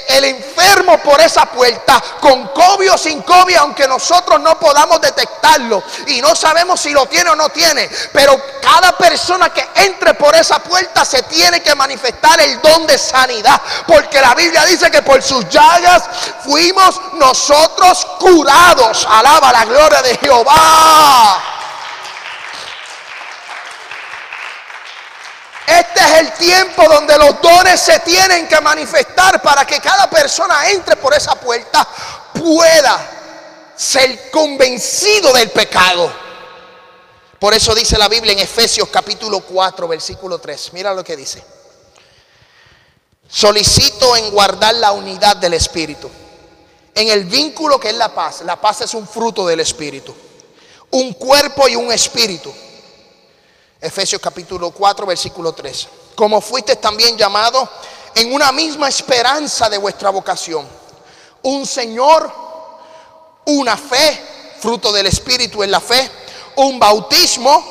[0.09, 5.68] el, enfermo por esa puerta, con COVID o sin COVID, aunque nosotros no podamos detectarlo
[6.07, 10.35] y no sabemos si lo tiene o no tiene, pero cada persona que entre por
[10.35, 13.61] esa puerta se tiene que manifestar el don de sanidad.
[13.87, 16.03] Porque la Biblia dice que por sus llagas
[16.43, 19.07] fuimos nosotros curados.
[19.09, 21.43] Alaba la gloria de Jehová.
[25.67, 30.67] Este es el tiempo donde los dones se tienen que manifestar para que cada persona
[30.69, 31.87] entre por esa puerta
[32.33, 33.18] pueda
[33.79, 36.11] ser convencido del pecado
[37.39, 40.73] por eso dice la Biblia en Efesios capítulo 4, versículo 3.
[40.73, 41.41] Mira lo que dice.
[43.29, 46.09] Solicito en guardar la unidad del Espíritu.
[46.93, 48.41] En el vínculo que es la paz.
[48.41, 50.13] La paz es un fruto del Espíritu.
[50.91, 52.53] Un cuerpo y un espíritu.
[53.79, 55.87] Efesios capítulo 4, versículo 3.
[56.15, 57.69] Como fuiste también llamado
[58.15, 60.67] en una misma esperanza de vuestra vocación.
[61.43, 62.48] Un Señor,
[63.49, 64.21] una fe,
[64.59, 66.09] fruto del Espíritu en la fe
[66.55, 67.63] un bautismo,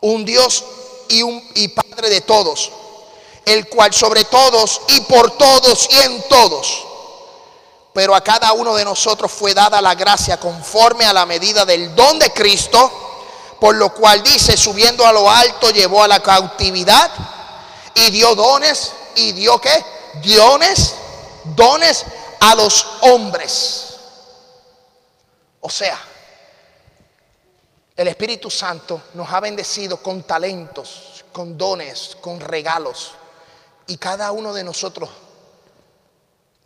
[0.00, 0.64] un Dios
[1.08, 2.70] y un y Padre de todos,
[3.44, 6.86] el cual sobre todos y por todos y en todos
[7.92, 11.94] pero a cada uno de nosotros fue dada la gracia conforme a la medida del
[11.94, 12.90] don de Cristo,
[13.58, 17.10] por lo cual dice, subiendo a lo alto, llevó a la cautividad
[17.94, 19.84] y dio dones, y dio qué?
[20.22, 20.94] Dones,
[21.44, 22.04] dones
[22.38, 23.89] a los hombres.
[25.60, 25.98] O sea,
[27.96, 33.12] el Espíritu Santo nos ha bendecido con talentos, con dones, con regalos.
[33.86, 35.10] Y cada uno de nosotros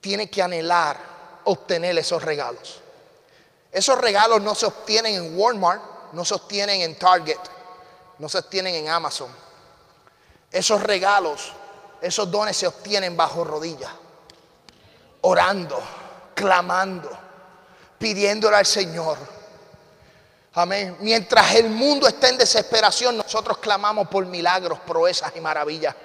[0.01, 0.97] tiene que anhelar
[1.45, 2.81] obtener esos regalos.
[3.73, 5.83] Esos regalos no se obtienen en Walmart,
[6.13, 7.41] no se obtienen en Target,
[8.19, 9.35] no se obtienen en Amazon.
[10.53, 11.53] Esos regalos,
[12.01, 13.91] esos dones se obtienen bajo rodillas,
[15.23, 15.83] orando,
[16.35, 17.11] clamando,
[18.05, 19.17] pidiéndole al Señor
[20.57, 20.97] Amén.
[21.01, 25.97] Mientras el mundo está en desesperación, nosotros clamamos por milagros, proezas y maravillas.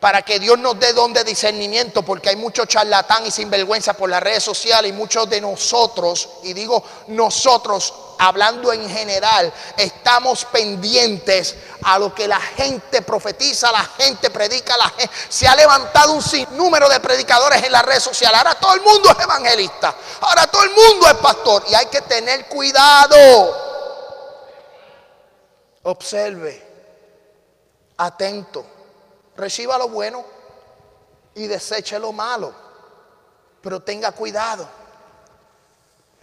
[0.00, 4.08] Para que Dios nos dé don de discernimiento, porque hay muchos charlatán y sinvergüenza por
[4.08, 11.56] las redes sociales y muchos de nosotros, y digo nosotros, hablando en general, estamos pendientes
[11.82, 16.22] a lo que la gente profetiza, la gente predica, la gente, se ha levantado un
[16.22, 18.38] sinnúmero de predicadores en las redes sociales.
[18.38, 22.02] Ahora todo el mundo es evangelista, ahora todo el mundo es pastor y hay que
[22.02, 23.66] tener cuidado
[25.88, 26.62] observe,
[27.96, 28.64] atento,
[29.38, 30.24] reciba lo bueno
[31.34, 32.54] y deseche lo malo,
[33.62, 34.68] pero tenga cuidado.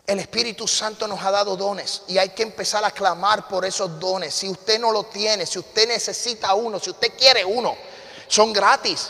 [0.05, 3.99] El Espíritu Santo nos ha dado dones y hay que empezar a clamar por esos
[3.99, 4.36] dones.
[4.36, 7.76] Si usted no lo tiene, si usted necesita uno, si usted quiere uno,
[8.28, 9.09] son gratis.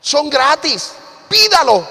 [0.00, 0.92] Son gratis.
[1.28, 1.84] Pídalo.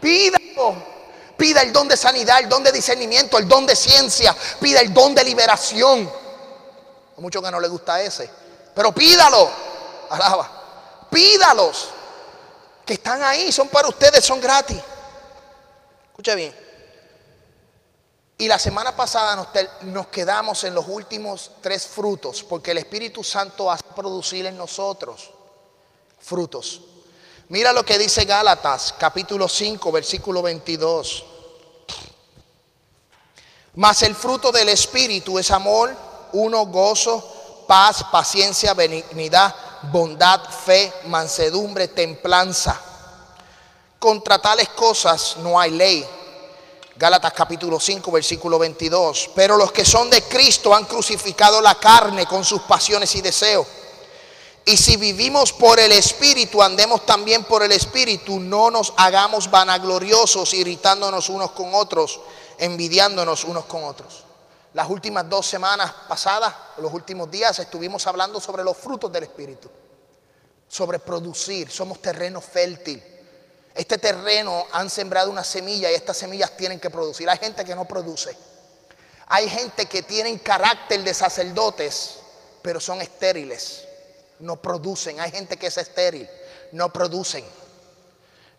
[0.00, 0.90] Pídalo.
[1.36, 4.34] Pida el don de sanidad, el don de discernimiento, el don de ciencia.
[4.58, 6.10] Pida el don de liberación
[7.20, 8.28] mucho que no le gusta ese.
[8.74, 9.69] Pero pídalo.
[10.10, 11.06] Alaba.
[11.10, 11.88] Pídalos.
[12.84, 14.78] Que están ahí, son para ustedes, son gratis.
[16.10, 16.54] Escucha bien.
[18.38, 19.48] Y la semana pasada nos,
[19.82, 25.30] nos, quedamos en los últimos tres frutos, porque el Espíritu Santo hace producir en nosotros
[26.18, 26.80] frutos.
[27.48, 31.24] Mira lo que dice Gálatas, capítulo 5, versículo 22.
[33.74, 35.94] Mas el fruto del Espíritu es amor
[36.32, 42.80] uno gozo, paz, paciencia, benignidad, bondad, fe, mansedumbre, templanza.
[43.98, 46.06] Contra tales cosas no hay ley.
[46.96, 49.30] Gálatas capítulo 5, versículo 22.
[49.34, 53.66] Pero los que son de Cristo han crucificado la carne con sus pasiones y deseos.
[54.66, 60.52] Y si vivimos por el Espíritu, andemos también por el Espíritu, no nos hagamos vanagloriosos,
[60.54, 62.20] irritándonos unos con otros,
[62.58, 64.29] envidiándonos unos con otros.
[64.72, 69.68] Las últimas dos semanas pasadas, los últimos días, estuvimos hablando sobre los frutos del Espíritu,
[70.68, 73.02] sobre producir, somos terreno fértil.
[73.74, 77.28] Este terreno han sembrado una semilla y estas semillas tienen que producir.
[77.28, 78.36] Hay gente que no produce.
[79.26, 82.18] Hay gente que tienen carácter de sacerdotes,
[82.62, 83.86] pero son estériles,
[84.38, 85.20] no producen.
[85.20, 86.28] Hay gente que es estéril,
[86.72, 87.44] no producen.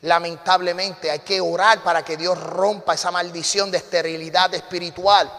[0.02, 5.32] Lamentablemente hay que orar para que Dios rompa esa maldición de esterilidad espiritual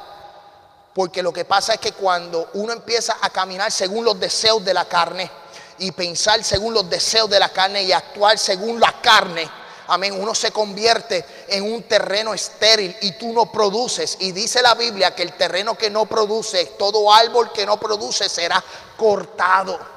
[0.94, 4.74] porque lo que pasa es que cuando uno empieza a caminar según los deseos de
[4.74, 5.30] la carne
[5.78, 9.48] y pensar según los deseos de la carne y actuar según la carne,
[9.88, 14.18] amén, uno se convierte en un terreno estéril y tú no produces.
[14.20, 18.28] Y dice la Biblia que el terreno que no produce, todo árbol que no produce
[18.28, 18.62] será
[18.96, 19.91] cortado.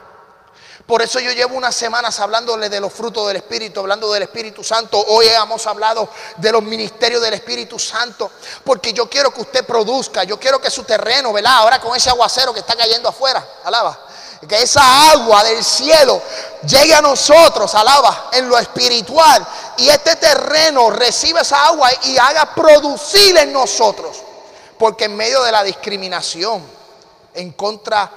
[0.86, 4.64] Por eso yo llevo unas semanas hablándole de los frutos del Espíritu, hablando del Espíritu
[4.64, 5.04] Santo.
[5.08, 6.08] Hoy hemos hablado
[6.38, 8.30] de los ministerios del Espíritu Santo,
[8.64, 11.54] porque yo quiero que usted produzca, yo quiero que su terreno, ¿verdad?
[11.56, 14.00] Ahora con ese aguacero que está cayendo afuera, alaba.
[14.48, 16.22] Que esa agua del cielo
[16.68, 19.44] llegue a nosotros, alaba, en lo espiritual.
[19.78, 24.18] Y este terreno reciba esa agua y haga producir en nosotros.
[24.78, 26.64] Porque en medio de la discriminación
[27.34, 28.12] en contra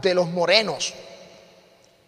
[0.00, 0.94] de los morenos,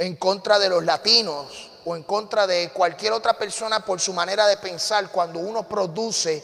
[0.01, 4.47] en contra de los latinos o en contra de cualquier otra persona por su manera
[4.47, 6.43] de pensar, cuando uno produce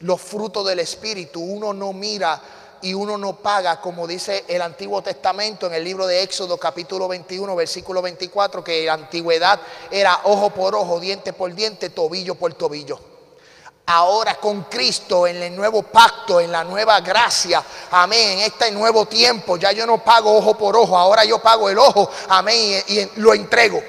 [0.00, 2.40] los frutos del Espíritu, uno no mira
[2.80, 7.08] y uno no paga, como dice el Antiguo Testamento en el libro de Éxodo capítulo
[7.08, 12.54] 21, versículo 24, que la antigüedad era ojo por ojo, diente por diente, tobillo por
[12.54, 13.11] tobillo
[13.92, 19.06] ahora con Cristo en el nuevo pacto, en la nueva gracia, amén, en este nuevo
[19.06, 23.20] tiempo, ya yo no pago ojo por ojo, ahora yo pago el ojo, amén, y,
[23.20, 23.82] lo entrego.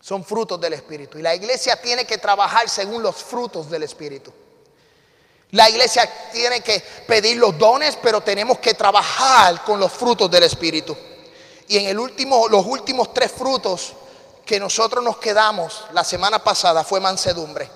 [0.00, 1.18] Son frutos del Espíritu.
[1.18, 4.32] Y la iglesia tiene que trabajar según los frutos del Espíritu.
[5.52, 10.44] La iglesia tiene que pedir los dones, pero tenemos que trabajar con los frutos del
[10.44, 10.96] Espíritu.
[11.68, 13.94] Y en el último, los últimos tres frutos
[14.50, 17.70] que nosotros nos quedamos la semana pasada fue mansedumbre.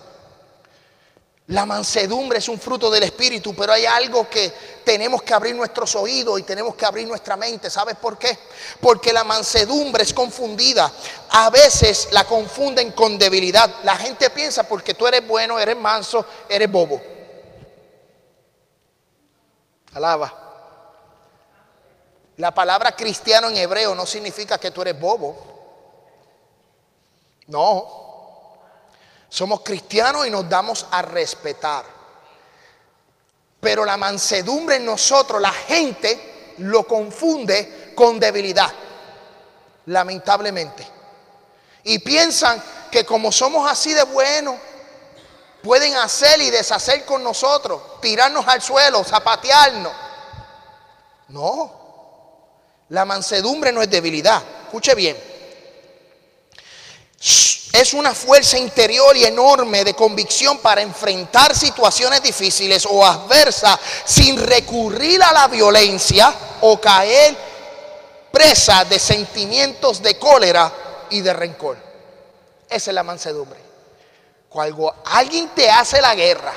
[1.47, 4.53] La mansedumbre es un fruto del Espíritu, pero hay algo que
[4.85, 7.71] tenemos que abrir nuestros oídos y tenemos que abrir nuestra mente.
[7.71, 8.37] ¿Sabes por qué?
[8.81, 10.93] Porque la mansedumbre es confundida.
[11.31, 13.73] A veces la confunden con debilidad.
[13.85, 17.01] La gente piensa porque tú eres bueno, eres manso, eres bobo.
[19.93, 20.41] Alaba.
[22.39, 25.54] La palabra cristiano en hebreo no significa que tú eres bobo.
[27.49, 28.05] No.
[29.29, 31.85] Somos cristianos y nos damos a respetar.
[33.61, 38.71] Pero la mansedumbre en nosotros, la gente lo confunde con debilidad,
[39.87, 40.87] lamentablemente.
[41.85, 44.57] Y piensan que como somos así de buenos,
[45.63, 49.93] pueden hacer y deshacer con nosotros, tirarnos al suelo, zapatearnos.
[51.29, 51.73] No,
[52.91, 54.43] la mansedumbre no es debilidad.
[54.67, 55.34] Escuche bien
[57.75, 64.39] es una fuerza interior y enorme de convicción para enfrentar situaciones difíciles o adversas sin
[64.39, 67.35] recurrir a la violencia o caer
[68.31, 70.71] presa de sentimientos de cólera
[71.11, 71.79] y de rencor.
[72.69, 73.59] Esa es la mansedumbre.
[74.49, 76.53] Cuando alguien te hace la guerra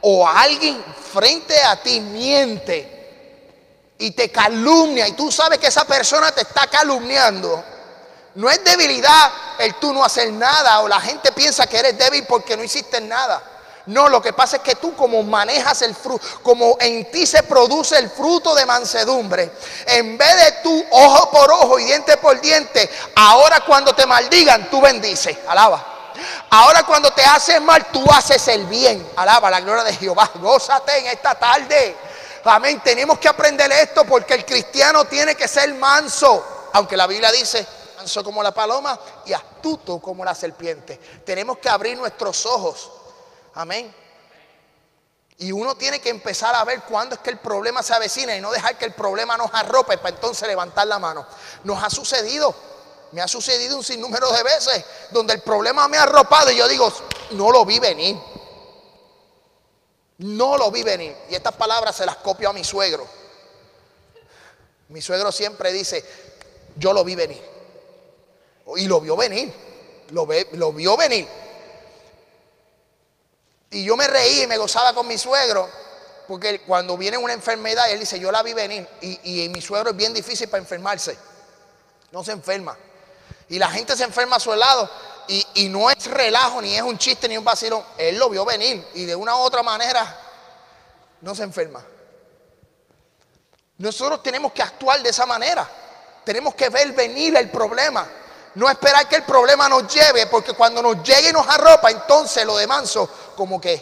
[0.00, 0.82] o alguien
[1.12, 6.68] frente a ti miente y te calumnia y tú sabes que esa persona te está
[6.68, 7.64] calumniando,
[8.38, 12.24] no es debilidad el tú no hacer nada o la gente piensa que eres débil
[12.24, 13.42] porque no hiciste nada.
[13.86, 17.42] No, lo que pasa es que tú como manejas el fruto, como en ti se
[17.42, 19.50] produce el fruto de mansedumbre,
[19.86, 24.70] en vez de tú ojo por ojo y diente por diente, ahora cuando te maldigan,
[24.70, 26.12] tú bendices, alaba.
[26.50, 30.96] Ahora cuando te haces mal, tú haces el bien, alaba la gloria de Jehová, gózate
[30.96, 31.96] en esta tarde.
[32.44, 37.32] Amén, tenemos que aprender esto porque el cristiano tiene que ser manso, aunque la Biblia
[37.32, 37.77] dice
[38.08, 40.98] manso como la paloma y astuto como la serpiente.
[41.24, 42.90] Tenemos que abrir nuestros ojos.
[43.54, 43.94] Amén.
[45.36, 48.40] Y uno tiene que empezar a ver cuándo es que el problema se avecina y
[48.40, 51.26] no dejar que el problema nos arrope para entonces levantar la mano.
[51.64, 52.54] Nos ha sucedido,
[53.12, 56.66] me ha sucedido un sinnúmero de veces donde el problema me ha arropado y yo
[56.66, 56.90] digo,
[57.32, 58.18] no lo vi venir.
[60.18, 61.14] No lo vi venir.
[61.28, 63.06] Y estas palabras se las copio a mi suegro.
[64.88, 66.04] Mi suegro siempre dice,
[66.76, 67.57] yo lo vi venir.
[68.76, 69.52] Y lo vio venir.
[70.10, 71.26] Lo, ve, lo vio venir.
[73.70, 75.68] Y yo me reí y me gozaba con mi suegro.
[76.26, 78.86] Porque cuando viene una enfermedad, él dice, yo la vi venir.
[79.00, 81.16] Y, y mi suegro es bien difícil para enfermarse.
[82.12, 82.76] No se enferma.
[83.48, 84.90] Y la gente se enferma a su lado.
[85.28, 87.84] Y, y, no es relajo, ni es un chiste, ni un vacilo.
[87.98, 88.86] Él lo vio venir.
[88.94, 90.20] Y de una u otra manera
[91.20, 91.84] no se enferma.
[93.78, 95.68] Nosotros tenemos que actuar de esa manera.
[96.24, 98.08] Tenemos que ver venir el problema.
[98.58, 102.44] No esperar que el problema nos lleve, porque cuando nos llegue y nos arropa, entonces
[102.44, 103.80] lo de manso, como que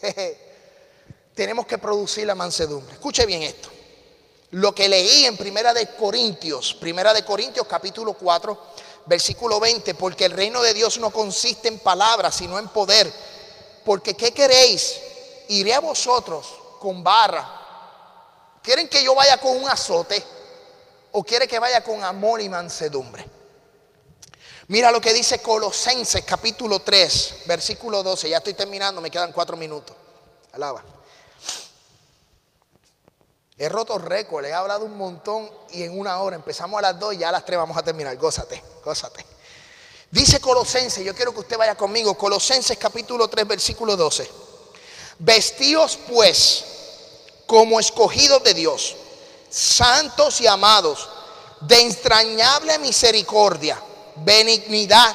[1.34, 2.94] tenemos que producir la mansedumbre.
[2.94, 3.68] Escuche bien esto.
[4.52, 8.58] Lo que leí en Primera de Corintios, Primera de Corintios capítulo 4,
[9.04, 13.12] versículo 20, porque el reino de Dios no consiste en palabras, sino en poder.
[13.84, 14.98] Porque ¿qué queréis?
[15.48, 16.46] Iré a vosotros
[16.78, 18.56] con barra.
[18.62, 20.24] ¿Quieren que yo vaya con un azote?
[21.12, 23.39] ¿O quiere que vaya con amor y mansedumbre?
[24.70, 28.30] Mira lo que dice Colosenses capítulo 3, versículo 12.
[28.30, 29.96] Ya estoy terminando, me quedan cuatro minutos.
[30.52, 30.84] Alaba.
[33.58, 37.14] He roto récord, he hablado un montón y en una hora empezamos a las dos
[37.14, 38.16] y ya a las tres vamos a terminar.
[38.16, 39.26] Gózate, gózate.
[40.08, 42.16] Dice Colosenses, yo quiero que usted vaya conmigo.
[42.16, 44.30] Colosenses capítulo 3, versículo 12.
[45.18, 46.64] Vestíos pues
[47.44, 48.94] como escogidos de Dios,
[49.50, 51.08] santos y amados,
[51.62, 53.82] de entrañable misericordia
[54.24, 55.14] benignidad,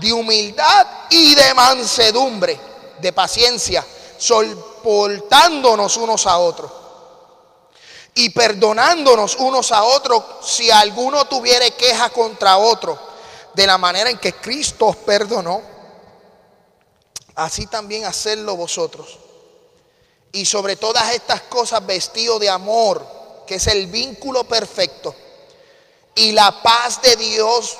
[0.00, 2.58] de humildad y de mansedumbre,
[3.00, 3.84] de paciencia,
[4.18, 6.70] soportándonos unos a otros
[8.14, 12.98] y perdonándonos unos a otros si alguno tuviere queja contra otro,
[13.54, 15.62] de la manera en que Cristo os perdonó,
[17.34, 19.18] así también hacerlo vosotros.
[20.32, 23.06] Y sobre todas estas cosas vestido de amor,
[23.46, 25.14] que es el vínculo perfecto,
[26.14, 27.76] y la paz de Dios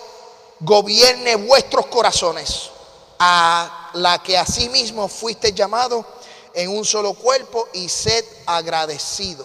[0.63, 2.71] gobierne vuestros corazones,
[3.19, 6.07] a la que asimismo fuiste llamado
[6.55, 9.45] en un solo cuerpo y sed agradecido.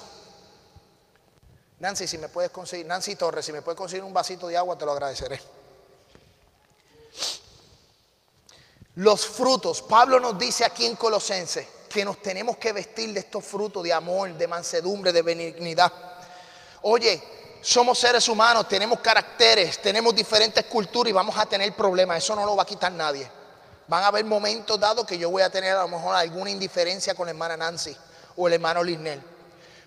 [1.79, 4.77] Nancy, si me puedes conseguir, Nancy Torres, si me puedes conseguir un vasito de agua,
[4.77, 5.39] te lo agradeceré.
[8.95, 13.45] Los frutos, Pablo nos dice aquí en Colosense que nos tenemos que vestir de estos
[13.45, 15.91] frutos de amor, de mansedumbre, de benignidad.
[16.81, 17.21] Oye,
[17.61, 22.17] somos seres humanos, tenemos caracteres, tenemos diferentes culturas y vamos a tener problemas.
[22.17, 23.29] Eso no lo va a quitar nadie.
[23.87, 27.15] Van a haber momentos dados que yo voy a tener a lo mejor alguna indiferencia
[27.15, 27.95] con la hermana Nancy
[28.35, 29.21] o el hermano Lisnel.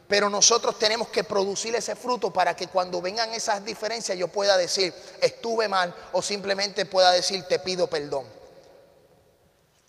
[0.09, 4.57] Pero nosotros tenemos que producir ese fruto para que cuando vengan esas diferencias yo pueda
[4.57, 8.40] decir, estuve mal o simplemente pueda decir, te pido perdón.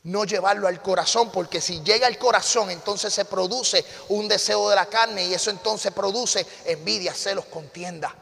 [0.03, 4.75] No llevarlo al corazón, porque si llega al corazón, entonces se produce un deseo de
[4.75, 8.13] la carne y eso entonces produce envidia, celos, contienda.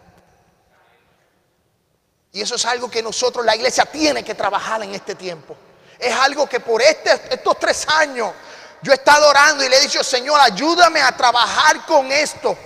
[2.32, 5.56] Y eso es algo que nosotros, la iglesia, tiene que trabajar en este tiempo.
[5.98, 8.34] Es algo que por este, estos tres años
[8.82, 12.58] yo he estado orando y le he dicho, Señor, ayúdame a trabajar con esto.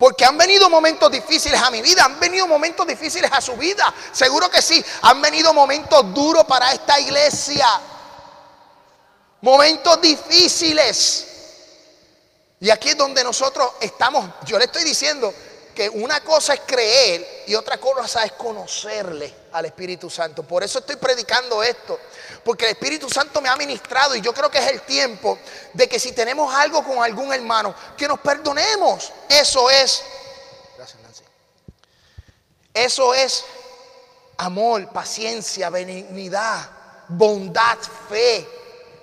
[0.00, 3.92] Porque han venido momentos difíciles a mi vida, han venido momentos difíciles a su vida.
[4.12, 7.68] Seguro que sí, han venido momentos duros para esta iglesia.
[9.42, 11.26] Momentos difíciles.
[12.60, 15.34] Y aquí es donde nosotros estamos, yo le estoy diciendo,
[15.74, 20.42] que una cosa es creer y otra cosa es conocerle al Espíritu Santo.
[20.42, 21.98] Por eso estoy predicando esto.
[22.44, 25.38] Porque el Espíritu Santo me ha ministrado y yo creo que es el tiempo
[25.72, 29.12] de que si tenemos algo con algún hermano, que nos perdonemos.
[29.28, 30.02] Eso es,
[30.76, 31.24] gracias Nancy.
[32.72, 33.44] Eso es
[34.38, 36.70] amor, paciencia, benignidad,
[37.08, 38.48] bondad, fe,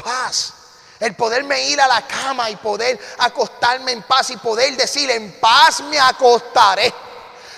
[0.04, 0.54] paz.
[1.00, 5.40] El poderme ir a la cama y poder acostarme en paz y poder decir, en
[5.40, 6.94] paz me acostaré.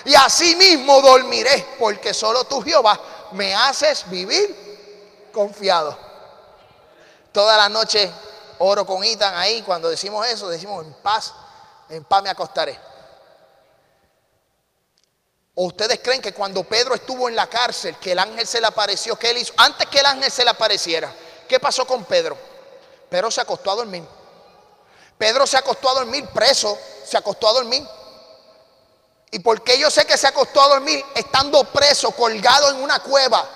[0.04, 3.00] Y así mismo dormiré, porque solo tú, Jehová,
[3.32, 5.96] me haces vivir confiado.
[7.32, 8.10] Toda la noche
[8.58, 11.32] oro con Itan ahí, cuando decimos eso, decimos, en paz,
[11.88, 12.78] en paz me acostaré.
[15.54, 18.66] ¿O ustedes creen que cuando Pedro estuvo en la cárcel, que el ángel se le
[18.66, 19.52] apareció, que él hizo?
[19.56, 21.12] Antes que el ángel se le apareciera,
[21.48, 22.49] ¿qué pasó con Pedro?
[23.10, 24.06] Pedro se acostó a dormir.
[25.18, 27.86] Pedro se acostó a dormir preso, se acostó a dormir.
[29.32, 33.00] ¿Y por qué yo sé que se acostó a dormir estando preso, colgado en una
[33.00, 33.46] cueva,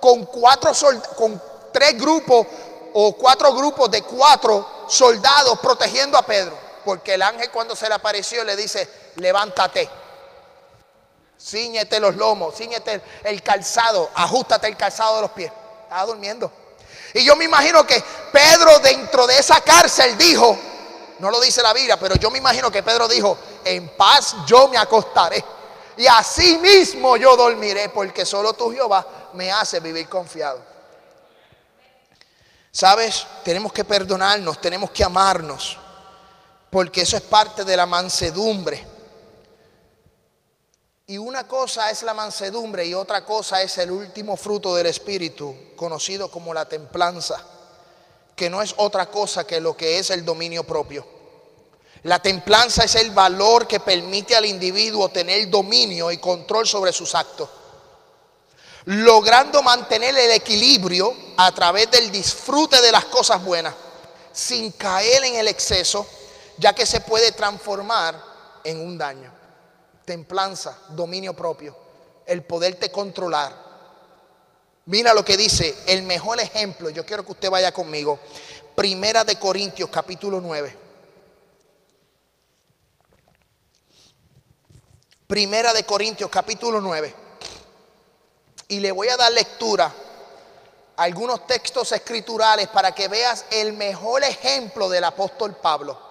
[0.00, 0.72] con cuatro
[1.16, 1.42] con
[1.72, 2.46] tres grupos
[2.94, 6.56] o cuatro grupos de cuatro soldados protegiendo a Pedro?
[6.84, 9.90] Porque el ángel cuando se le apareció le dice, levántate,
[11.40, 15.52] ciñete los lomos, ciñete el calzado, ajustate el calzado de los pies.
[15.82, 16.59] Estaba durmiendo.
[17.14, 18.02] Y yo me imagino que
[18.32, 20.58] Pedro dentro de esa cárcel dijo,
[21.18, 24.68] no lo dice la Biblia, pero yo me imagino que Pedro dijo, en paz yo
[24.68, 25.44] me acostaré.
[25.96, 30.62] Y así mismo yo dormiré, porque solo tú Jehová me hace vivir confiado.
[32.72, 33.26] ¿Sabes?
[33.44, 35.76] Tenemos que perdonarnos, tenemos que amarnos,
[36.70, 38.86] porque eso es parte de la mansedumbre.
[41.10, 45.56] Y una cosa es la mansedumbre y otra cosa es el último fruto del Espíritu,
[45.74, 47.36] conocido como la templanza,
[48.36, 51.04] que no es otra cosa que lo que es el dominio propio.
[52.04, 57.12] La templanza es el valor que permite al individuo tener dominio y control sobre sus
[57.16, 57.48] actos,
[58.84, 63.74] logrando mantener el equilibrio a través del disfrute de las cosas buenas,
[64.32, 66.06] sin caer en el exceso,
[66.56, 68.14] ya que se puede transformar
[68.62, 69.39] en un daño
[70.04, 71.76] templanza, dominio propio,
[72.26, 73.70] el poderte controlar.
[74.86, 78.18] Mira lo que dice el mejor ejemplo, yo quiero que usted vaya conmigo,
[78.74, 80.74] Primera de Corintios capítulo 9.
[85.26, 87.14] Primera de Corintios capítulo 9.
[88.68, 89.92] Y le voy a dar lectura
[90.96, 96.09] a algunos textos escriturales para que veas el mejor ejemplo del apóstol Pablo.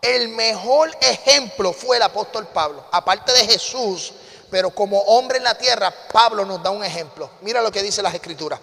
[0.00, 4.12] El mejor ejemplo fue el apóstol Pablo, aparte de Jesús,
[4.48, 7.28] pero como hombre en la tierra, Pablo nos da un ejemplo.
[7.40, 8.60] Mira lo que dice las escrituras.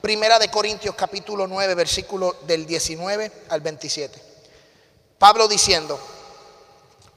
[0.00, 4.22] Primera de Corintios capítulo 9, versículo del 19 al 27.
[5.18, 5.98] Pablo diciendo,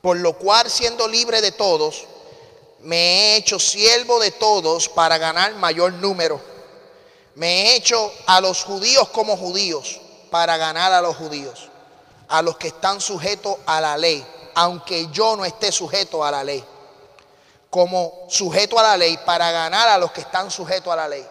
[0.01, 2.05] por lo cual siendo libre de todos,
[2.81, 6.41] me he hecho siervo de todos para ganar mayor número.
[7.35, 11.70] Me he hecho a los judíos como judíos para ganar a los judíos
[12.31, 14.25] a los que están sujetos a la ley,
[14.55, 16.63] aunque yo no esté sujeto a la ley,
[17.69, 21.27] como sujeto a la ley para ganar a los que están sujetos a la ley.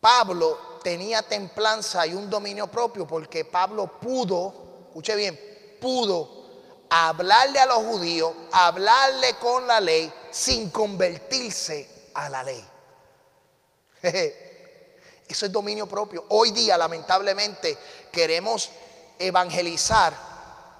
[0.00, 6.44] Pablo tenía templanza y un dominio propio porque Pablo pudo, escuche bien, pudo
[6.88, 12.64] hablarle a los judíos, hablarle con la ley sin convertirse a la ley.
[15.26, 16.24] Eso es dominio propio.
[16.28, 17.76] Hoy día, lamentablemente,
[18.12, 18.70] queremos
[19.18, 20.12] evangelizar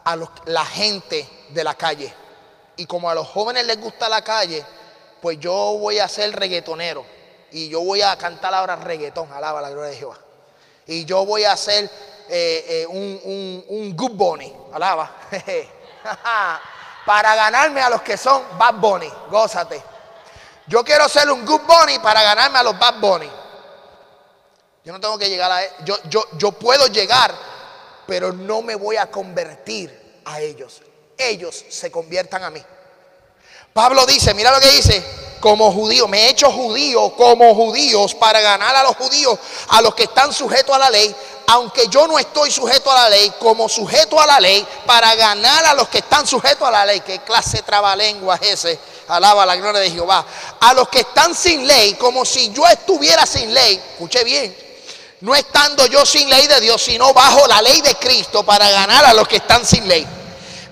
[0.05, 0.17] a
[0.47, 2.13] la gente de la calle.
[2.77, 4.65] Y como a los jóvenes les gusta la calle,
[5.21, 7.05] pues yo voy a ser reggaetonero.
[7.51, 10.19] Y yo voy a cantar ahora reggaetón, alaba la gloria de Jehová.
[10.87, 11.85] Y yo voy a ser
[12.29, 15.11] eh, eh, un, un, good bunny, alaba.
[17.07, 19.11] para ganarme a los que son Bad Bunny.
[19.31, 19.83] Gózate.
[20.67, 23.31] Yo quiero ser un Good Bunny para ganarme a los Bad Bunny.
[24.85, 27.35] Yo no tengo que llegar a yo, yo, yo puedo llegar,
[28.07, 30.83] pero no me voy a convertir a ellos.
[31.17, 32.63] Ellos se conviertan a mí.
[33.73, 35.05] Pablo dice, mira lo que dice,
[35.41, 39.39] como judío, me he hecho judío como judíos para ganar a los judíos,
[39.69, 41.15] a los que están sujetos a la ley,
[41.49, 45.67] aunque yo no estoy sujeto a la ley, como sujeto a la ley, para ganar
[45.67, 47.01] a los que están sujetos a la ley.
[47.01, 48.79] ¿Qué clase de trabalengua es ese?
[49.09, 50.25] Alaba la gloria de Jehová.
[50.61, 53.75] A los que están sin ley, como si yo estuviera sin ley.
[53.75, 54.64] Escuche bien.
[55.25, 59.05] No estando yo sin ley de Dios, sino bajo la ley de Cristo para ganar
[59.05, 60.07] a los que están sin ley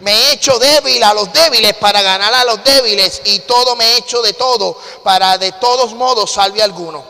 [0.03, 3.85] me he hecho débil a los débiles para ganar a los débiles y todo me
[3.85, 7.05] he hecho de todo para de todos modos salve alguno.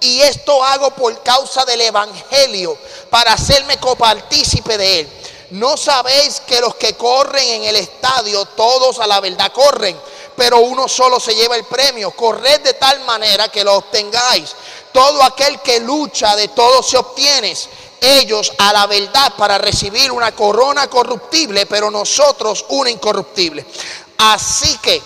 [0.00, 2.78] Y esto hago por causa del Evangelio,
[3.10, 5.08] para hacerme copartícipe de él.
[5.50, 9.98] ¿No sabéis que los que corren en el estadio, todos a la verdad corren,
[10.36, 12.12] pero uno solo se lleva el premio?
[12.12, 14.54] Corred de tal manera que lo obtengáis.
[14.98, 17.54] Todo aquel que lucha, de todo se obtiene
[18.00, 23.64] ellos a la verdad para recibir una corona corruptible, pero nosotros una incorruptible.
[24.18, 25.00] Así que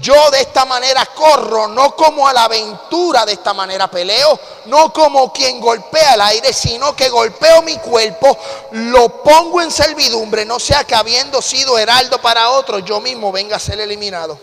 [0.00, 4.92] yo de esta manera corro, no como a la aventura, de esta manera peleo, no
[4.92, 8.36] como quien golpea el aire, sino que golpeo mi cuerpo,
[8.72, 13.54] lo pongo en servidumbre, no sea que habiendo sido heraldo para otro, yo mismo venga
[13.54, 14.40] a ser eliminado.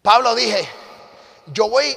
[0.00, 0.66] Pablo dije,
[1.52, 1.94] yo voy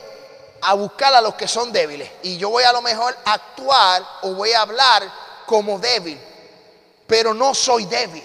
[0.61, 2.09] a buscar a los que son débiles.
[2.23, 5.03] Y yo voy a lo mejor actuar o voy a hablar
[5.45, 6.19] como débil,
[7.07, 8.23] pero no soy débil.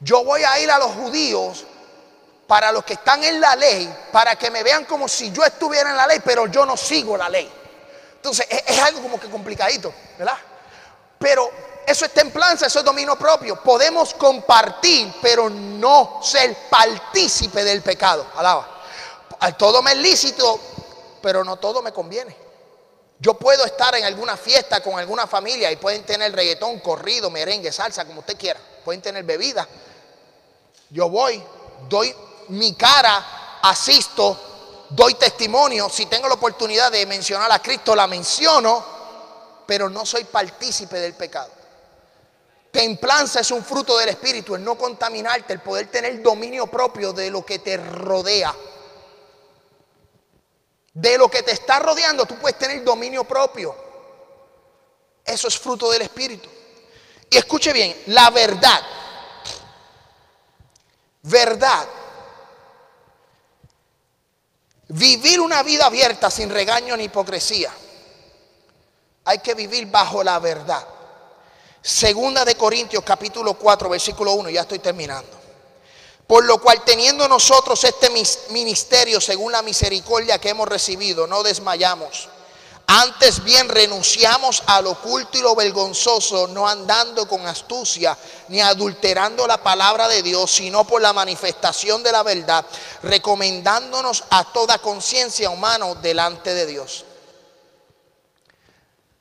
[0.00, 1.64] Yo voy a ir a los judíos
[2.46, 5.90] para los que están en la ley, para que me vean como si yo estuviera
[5.90, 7.50] en la ley, pero yo no sigo la ley.
[8.14, 10.36] Entonces es, algo como que complicadito, ¿verdad?
[11.18, 11.50] Pero
[11.86, 13.62] eso es templanza, eso es dominio propio.
[13.62, 18.26] Podemos compartir, pero no ser partícipe del pecado.
[18.36, 18.82] Alaba.
[19.40, 20.60] Al todo me es lícito,
[21.26, 22.36] pero no todo me conviene.
[23.18, 27.72] Yo puedo estar en alguna fiesta con alguna familia y pueden tener reggaetón, corrido, merengue,
[27.72, 28.60] salsa, como usted quiera.
[28.84, 29.66] Pueden tener bebida.
[30.90, 31.42] Yo voy,
[31.88, 32.14] doy
[32.50, 35.88] mi cara, asisto, doy testimonio.
[35.88, 38.84] Si tengo la oportunidad de mencionar a Cristo, la menciono,
[39.66, 41.50] pero no soy partícipe del pecado.
[42.70, 47.32] Templanza es un fruto del Espíritu, el no contaminarte, el poder tener dominio propio de
[47.32, 48.54] lo que te rodea
[50.96, 53.76] de lo que te está rodeando, tú puedes tener dominio propio.
[55.22, 56.48] Eso es fruto del Espíritu.
[57.28, 58.80] Y escuche bien, la verdad,
[61.20, 61.86] verdad,
[64.88, 67.70] vivir una vida abierta sin regaño ni hipocresía.
[69.26, 70.82] Hay que vivir bajo la verdad.
[71.82, 75.35] Segunda de Corintios capítulo 4 versículo 1, ya estoy terminando.
[76.26, 78.10] Por lo cual, teniendo nosotros este
[78.50, 82.28] ministerio según la misericordia que hemos recibido, no desmayamos.
[82.88, 88.16] Antes bien renunciamos al oculto y lo vergonzoso, no andando con astucia
[88.48, 92.64] ni adulterando la palabra de Dios, sino por la manifestación de la verdad,
[93.02, 97.04] recomendándonos a toda conciencia humana delante de Dios.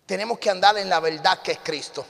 [0.05, 2.05] Tenemos que andar en la verdad que es Cristo.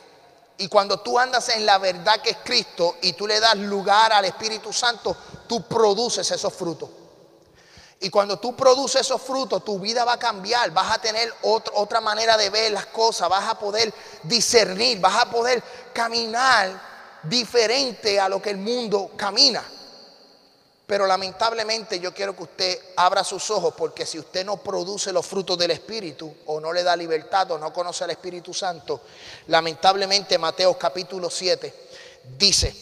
[0.57, 4.13] Y cuando tú andas en la verdad que es Cristo y tú le das lugar
[4.13, 5.15] al Espíritu Santo,
[5.47, 6.89] tú produces esos frutos.
[7.99, 12.01] Y cuando tú produces esos frutos, tu vida va a cambiar, vas a tener otra
[12.01, 13.93] manera de ver las cosas, vas a poder
[14.23, 16.69] discernir, vas a poder caminar
[17.23, 19.63] diferente a lo que el mundo camina.
[20.85, 25.25] Pero lamentablemente yo quiero que usted abra sus ojos porque si usted no produce los
[25.25, 29.01] frutos del Espíritu o no le da libertad o no conoce al Espíritu Santo,
[29.47, 31.73] lamentablemente Mateo capítulo 7
[32.37, 32.75] dice,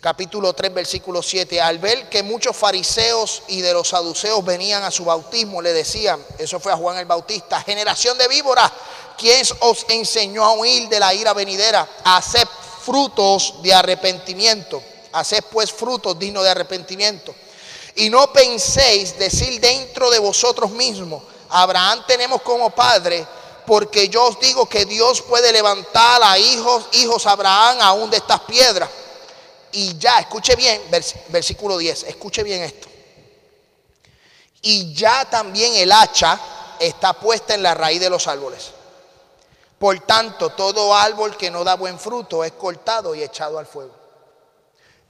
[0.00, 4.90] capítulo 3 versículo 7, al ver que muchos fariseos y de los saduceos venían a
[4.90, 8.72] su bautismo, le decían, eso fue a Juan el Bautista, generación de víboras,
[9.18, 11.86] ¿quién os enseñó a huir de la ira venidera?
[12.02, 12.48] A hacer
[12.82, 14.82] frutos de arrepentimiento.
[15.12, 17.34] Haced pues frutos dignos de arrepentimiento.
[17.94, 23.26] Y no penséis decir dentro de vosotros mismos, Abraham tenemos como padre,
[23.66, 28.40] porque yo os digo que Dios puede levantar a hijos, hijos Abraham aún de estas
[28.40, 28.88] piedras.
[29.72, 30.82] Y ya, escuche bien,
[31.28, 32.88] versículo 10, escuche bien esto.
[34.62, 36.38] Y ya también el hacha
[36.78, 38.70] está puesta en la raíz de los árboles.
[39.78, 44.01] Por tanto, todo árbol que no da buen fruto es cortado y echado al fuego.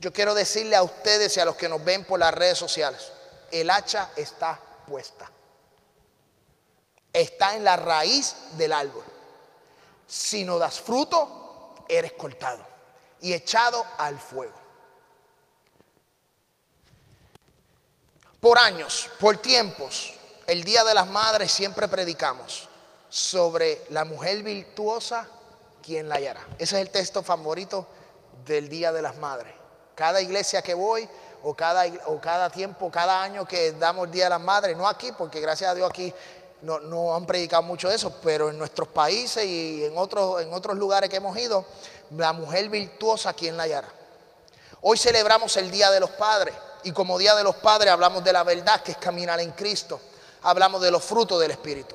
[0.03, 3.13] Yo quiero decirle a ustedes y a los que nos ven por las redes sociales,
[3.53, 5.31] el hacha está puesta.
[7.13, 9.05] Está en la raíz del árbol.
[10.09, 12.67] Si no das fruto, eres cortado
[13.21, 14.59] y echado al fuego.
[18.41, 20.15] Por años, por tiempos,
[20.49, 22.69] el Día de las Madres siempre predicamos
[23.09, 25.29] sobre la mujer virtuosa,
[25.81, 26.45] quien la hallará.
[26.59, 27.87] Ese es el texto favorito
[28.45, 29.62] del Día de las Madres.
[29.95, 31.09] Cada iglesia que voy
[31.43, 34.89] o cada, o cada tiempo, cada año que damos el Día de las Madres, no
[34.89, 36.13] aquí, porque gracias a Dios aquí
[36.63, 40.53] no, no, han predicado mucho de eso, pero en nuestros países y en otros, en
[40.53, 41.65] otros lugares que hemos ido,
[42.11, 43.89] la mujer virtuosa, ¿quién la hallará?
[44.83, 48.33] Hoy celebramos el Día de los Padres y como Día de los Padres hablamos de
[48.33, 50.01] la verdad que es caminar en Cristo.
[50.43, 51.95] Hablamos de los frutos del Espíritu.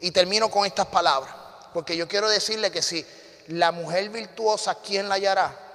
[0.00, 1.32] Y termino con estas palabras,
[1.72, 3.04] porque yo quiero decirle que si
[3.48, 5.67] la mujer virtuosa, ¿quién la hallará?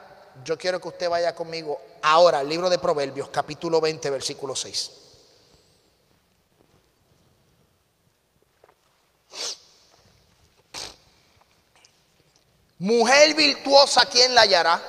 [0.43, 4.91] Yo quiero que usted vaya conmigo ahora al libro de Proverbios, capítulo 20, versículo 6.
[12.79, 14.81] Mujer virtuosa, ¿quién la hallará?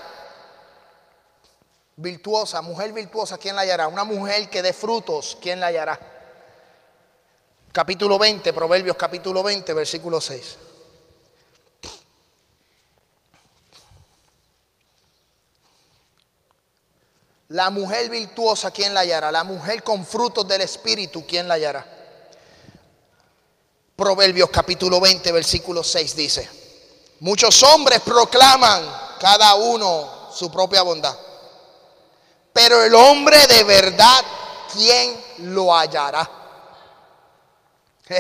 [1.96, 3.86] Virtuosa, mujer virtuosa, ¿quién la hallará?
[3.86, 6.00] Una mujer que dé frutos, ¿quién la hallará?
[7.70, 10.58] Capítulo 20, Proverbios capítulo 20, versículo 6.
[17.48, 19.30] La mujer virtuosa, ¿quién la hallará?
[19.30, 21.86] La mujer con frutos del Espíritu, ¿quién la hallará?
[23.96, 26.50] Proverbios capítulo 20, versículo 6 dice,
[27.20, 28.82] muchos hombres proclaman
[29.20, 31.16] cada uno su propia bondad
[32.54, 34.24] pero el hombre de verdad,
[34.72, 36.30] ¿quién lo hallará?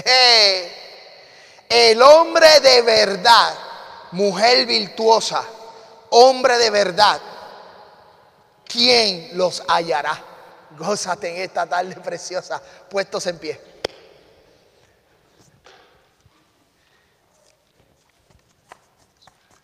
[1.68, 3.54] El hombre de verdad,
[4.10, 5.44] mujer virtuosa,
[6.10, 7.20] hombre de verdad,
[8.66, 10.22] ¿quién los hallará?
[10.78, 12.60] Gózate en esta tarde preciosa,
[12.90, 13.74] puestos en pie.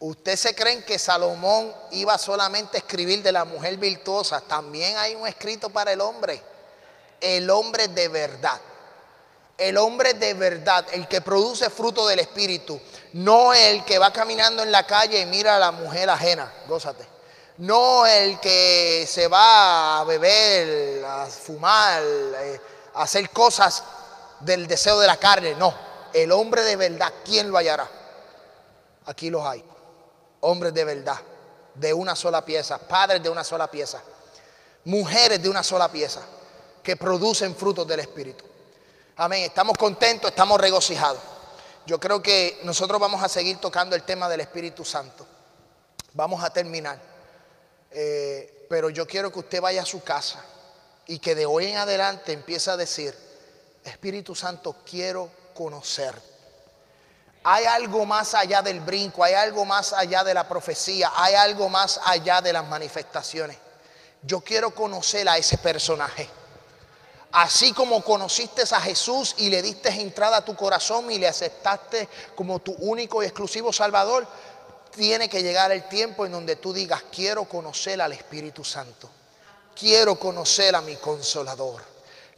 [0.02, 4.40] ¿Usted se creen que Salomón iba solamente a escribir de la mujer virtuosa?
[4.40, 6.42] También hay un escrito para el hombre.
[7.20, 8.58] El hombre de verdad.
[9.58, 12.80] El hombre de verdad, el que produce fruto del Espíritu.
[13.12, 16.50] No el que va caminando en la calle y mira a la mujer ajena.
[16.66, 17.19] Gózate.
[17.60, 22.60] No el que se va a beber, a fumar, eh,
[22.94, 23.82] a hacer cosas
[24.40, 25.54] del deseo de la carne.
[25.54, 25.72] No.
[26.12, 27.88] El hombre de verdad, ¿quién lo hallará?
[29.06, 29.64] Aquí los hay
[30.40, 31.18] hombres de verdad,
[31.74, 34.02] de una sola pieza, padres de una sola pieza,
[34.84, 36.22] mujeres de una sola pieza,
[36.82, 38.44] que producen frutos del Espíritu.
[39.16, 41.20] Amén, estamos contentos, estamos regocijados.
[41.86, 45.26] Yo creo que nosotros vamos a seguir tocando el tema del Espíritu Santo.
[46.14, 47.09] Vamos a terminar.
[47.90, 50.44] Eh, pero yo quiero que usted vaya a su casa
[51.06, 53.14] y que de hoy en adelante empiece a decir,
[53.84, 56.30] Espíritu Santo, quiero conocerte.
[57.42, 61.68] Hay algo más allá del brinco, hay algo más allá de la profecía, hay algo
[61.68, 63.56] más allá de las manifestaciones.
[64.22, 66.28] Yo quiero conocer a ese personaje.
[67.32, 72.08] Así como conociste a Jesús y le diste entrada a tu corazón y le aceptaste
[72.34, 74.26] como tu único y exclusivo Salvador,
[74.90, 79.10] tiene que llegar el tiempo en donde tú digas, quiero conocer al Espíritu Santo.
[79.74, 81.82] Quiero conocer a mi consolador.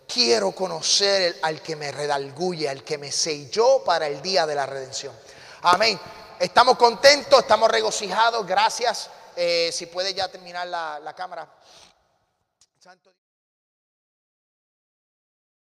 [0.06, 4.66] Quiero conocer al que me redalguye, al que me selló para el día de la
[4.66, 5.14] redención.
[5.62, 5.98] Amén.
[6.38, 8.46] Estamos contentos, estamos regocijados.
[8.46, 9.10] Gracias.
[9.34, 11.48] Eh, si puede ya terminar la, la cámara.
[12.78, 13.12] Santo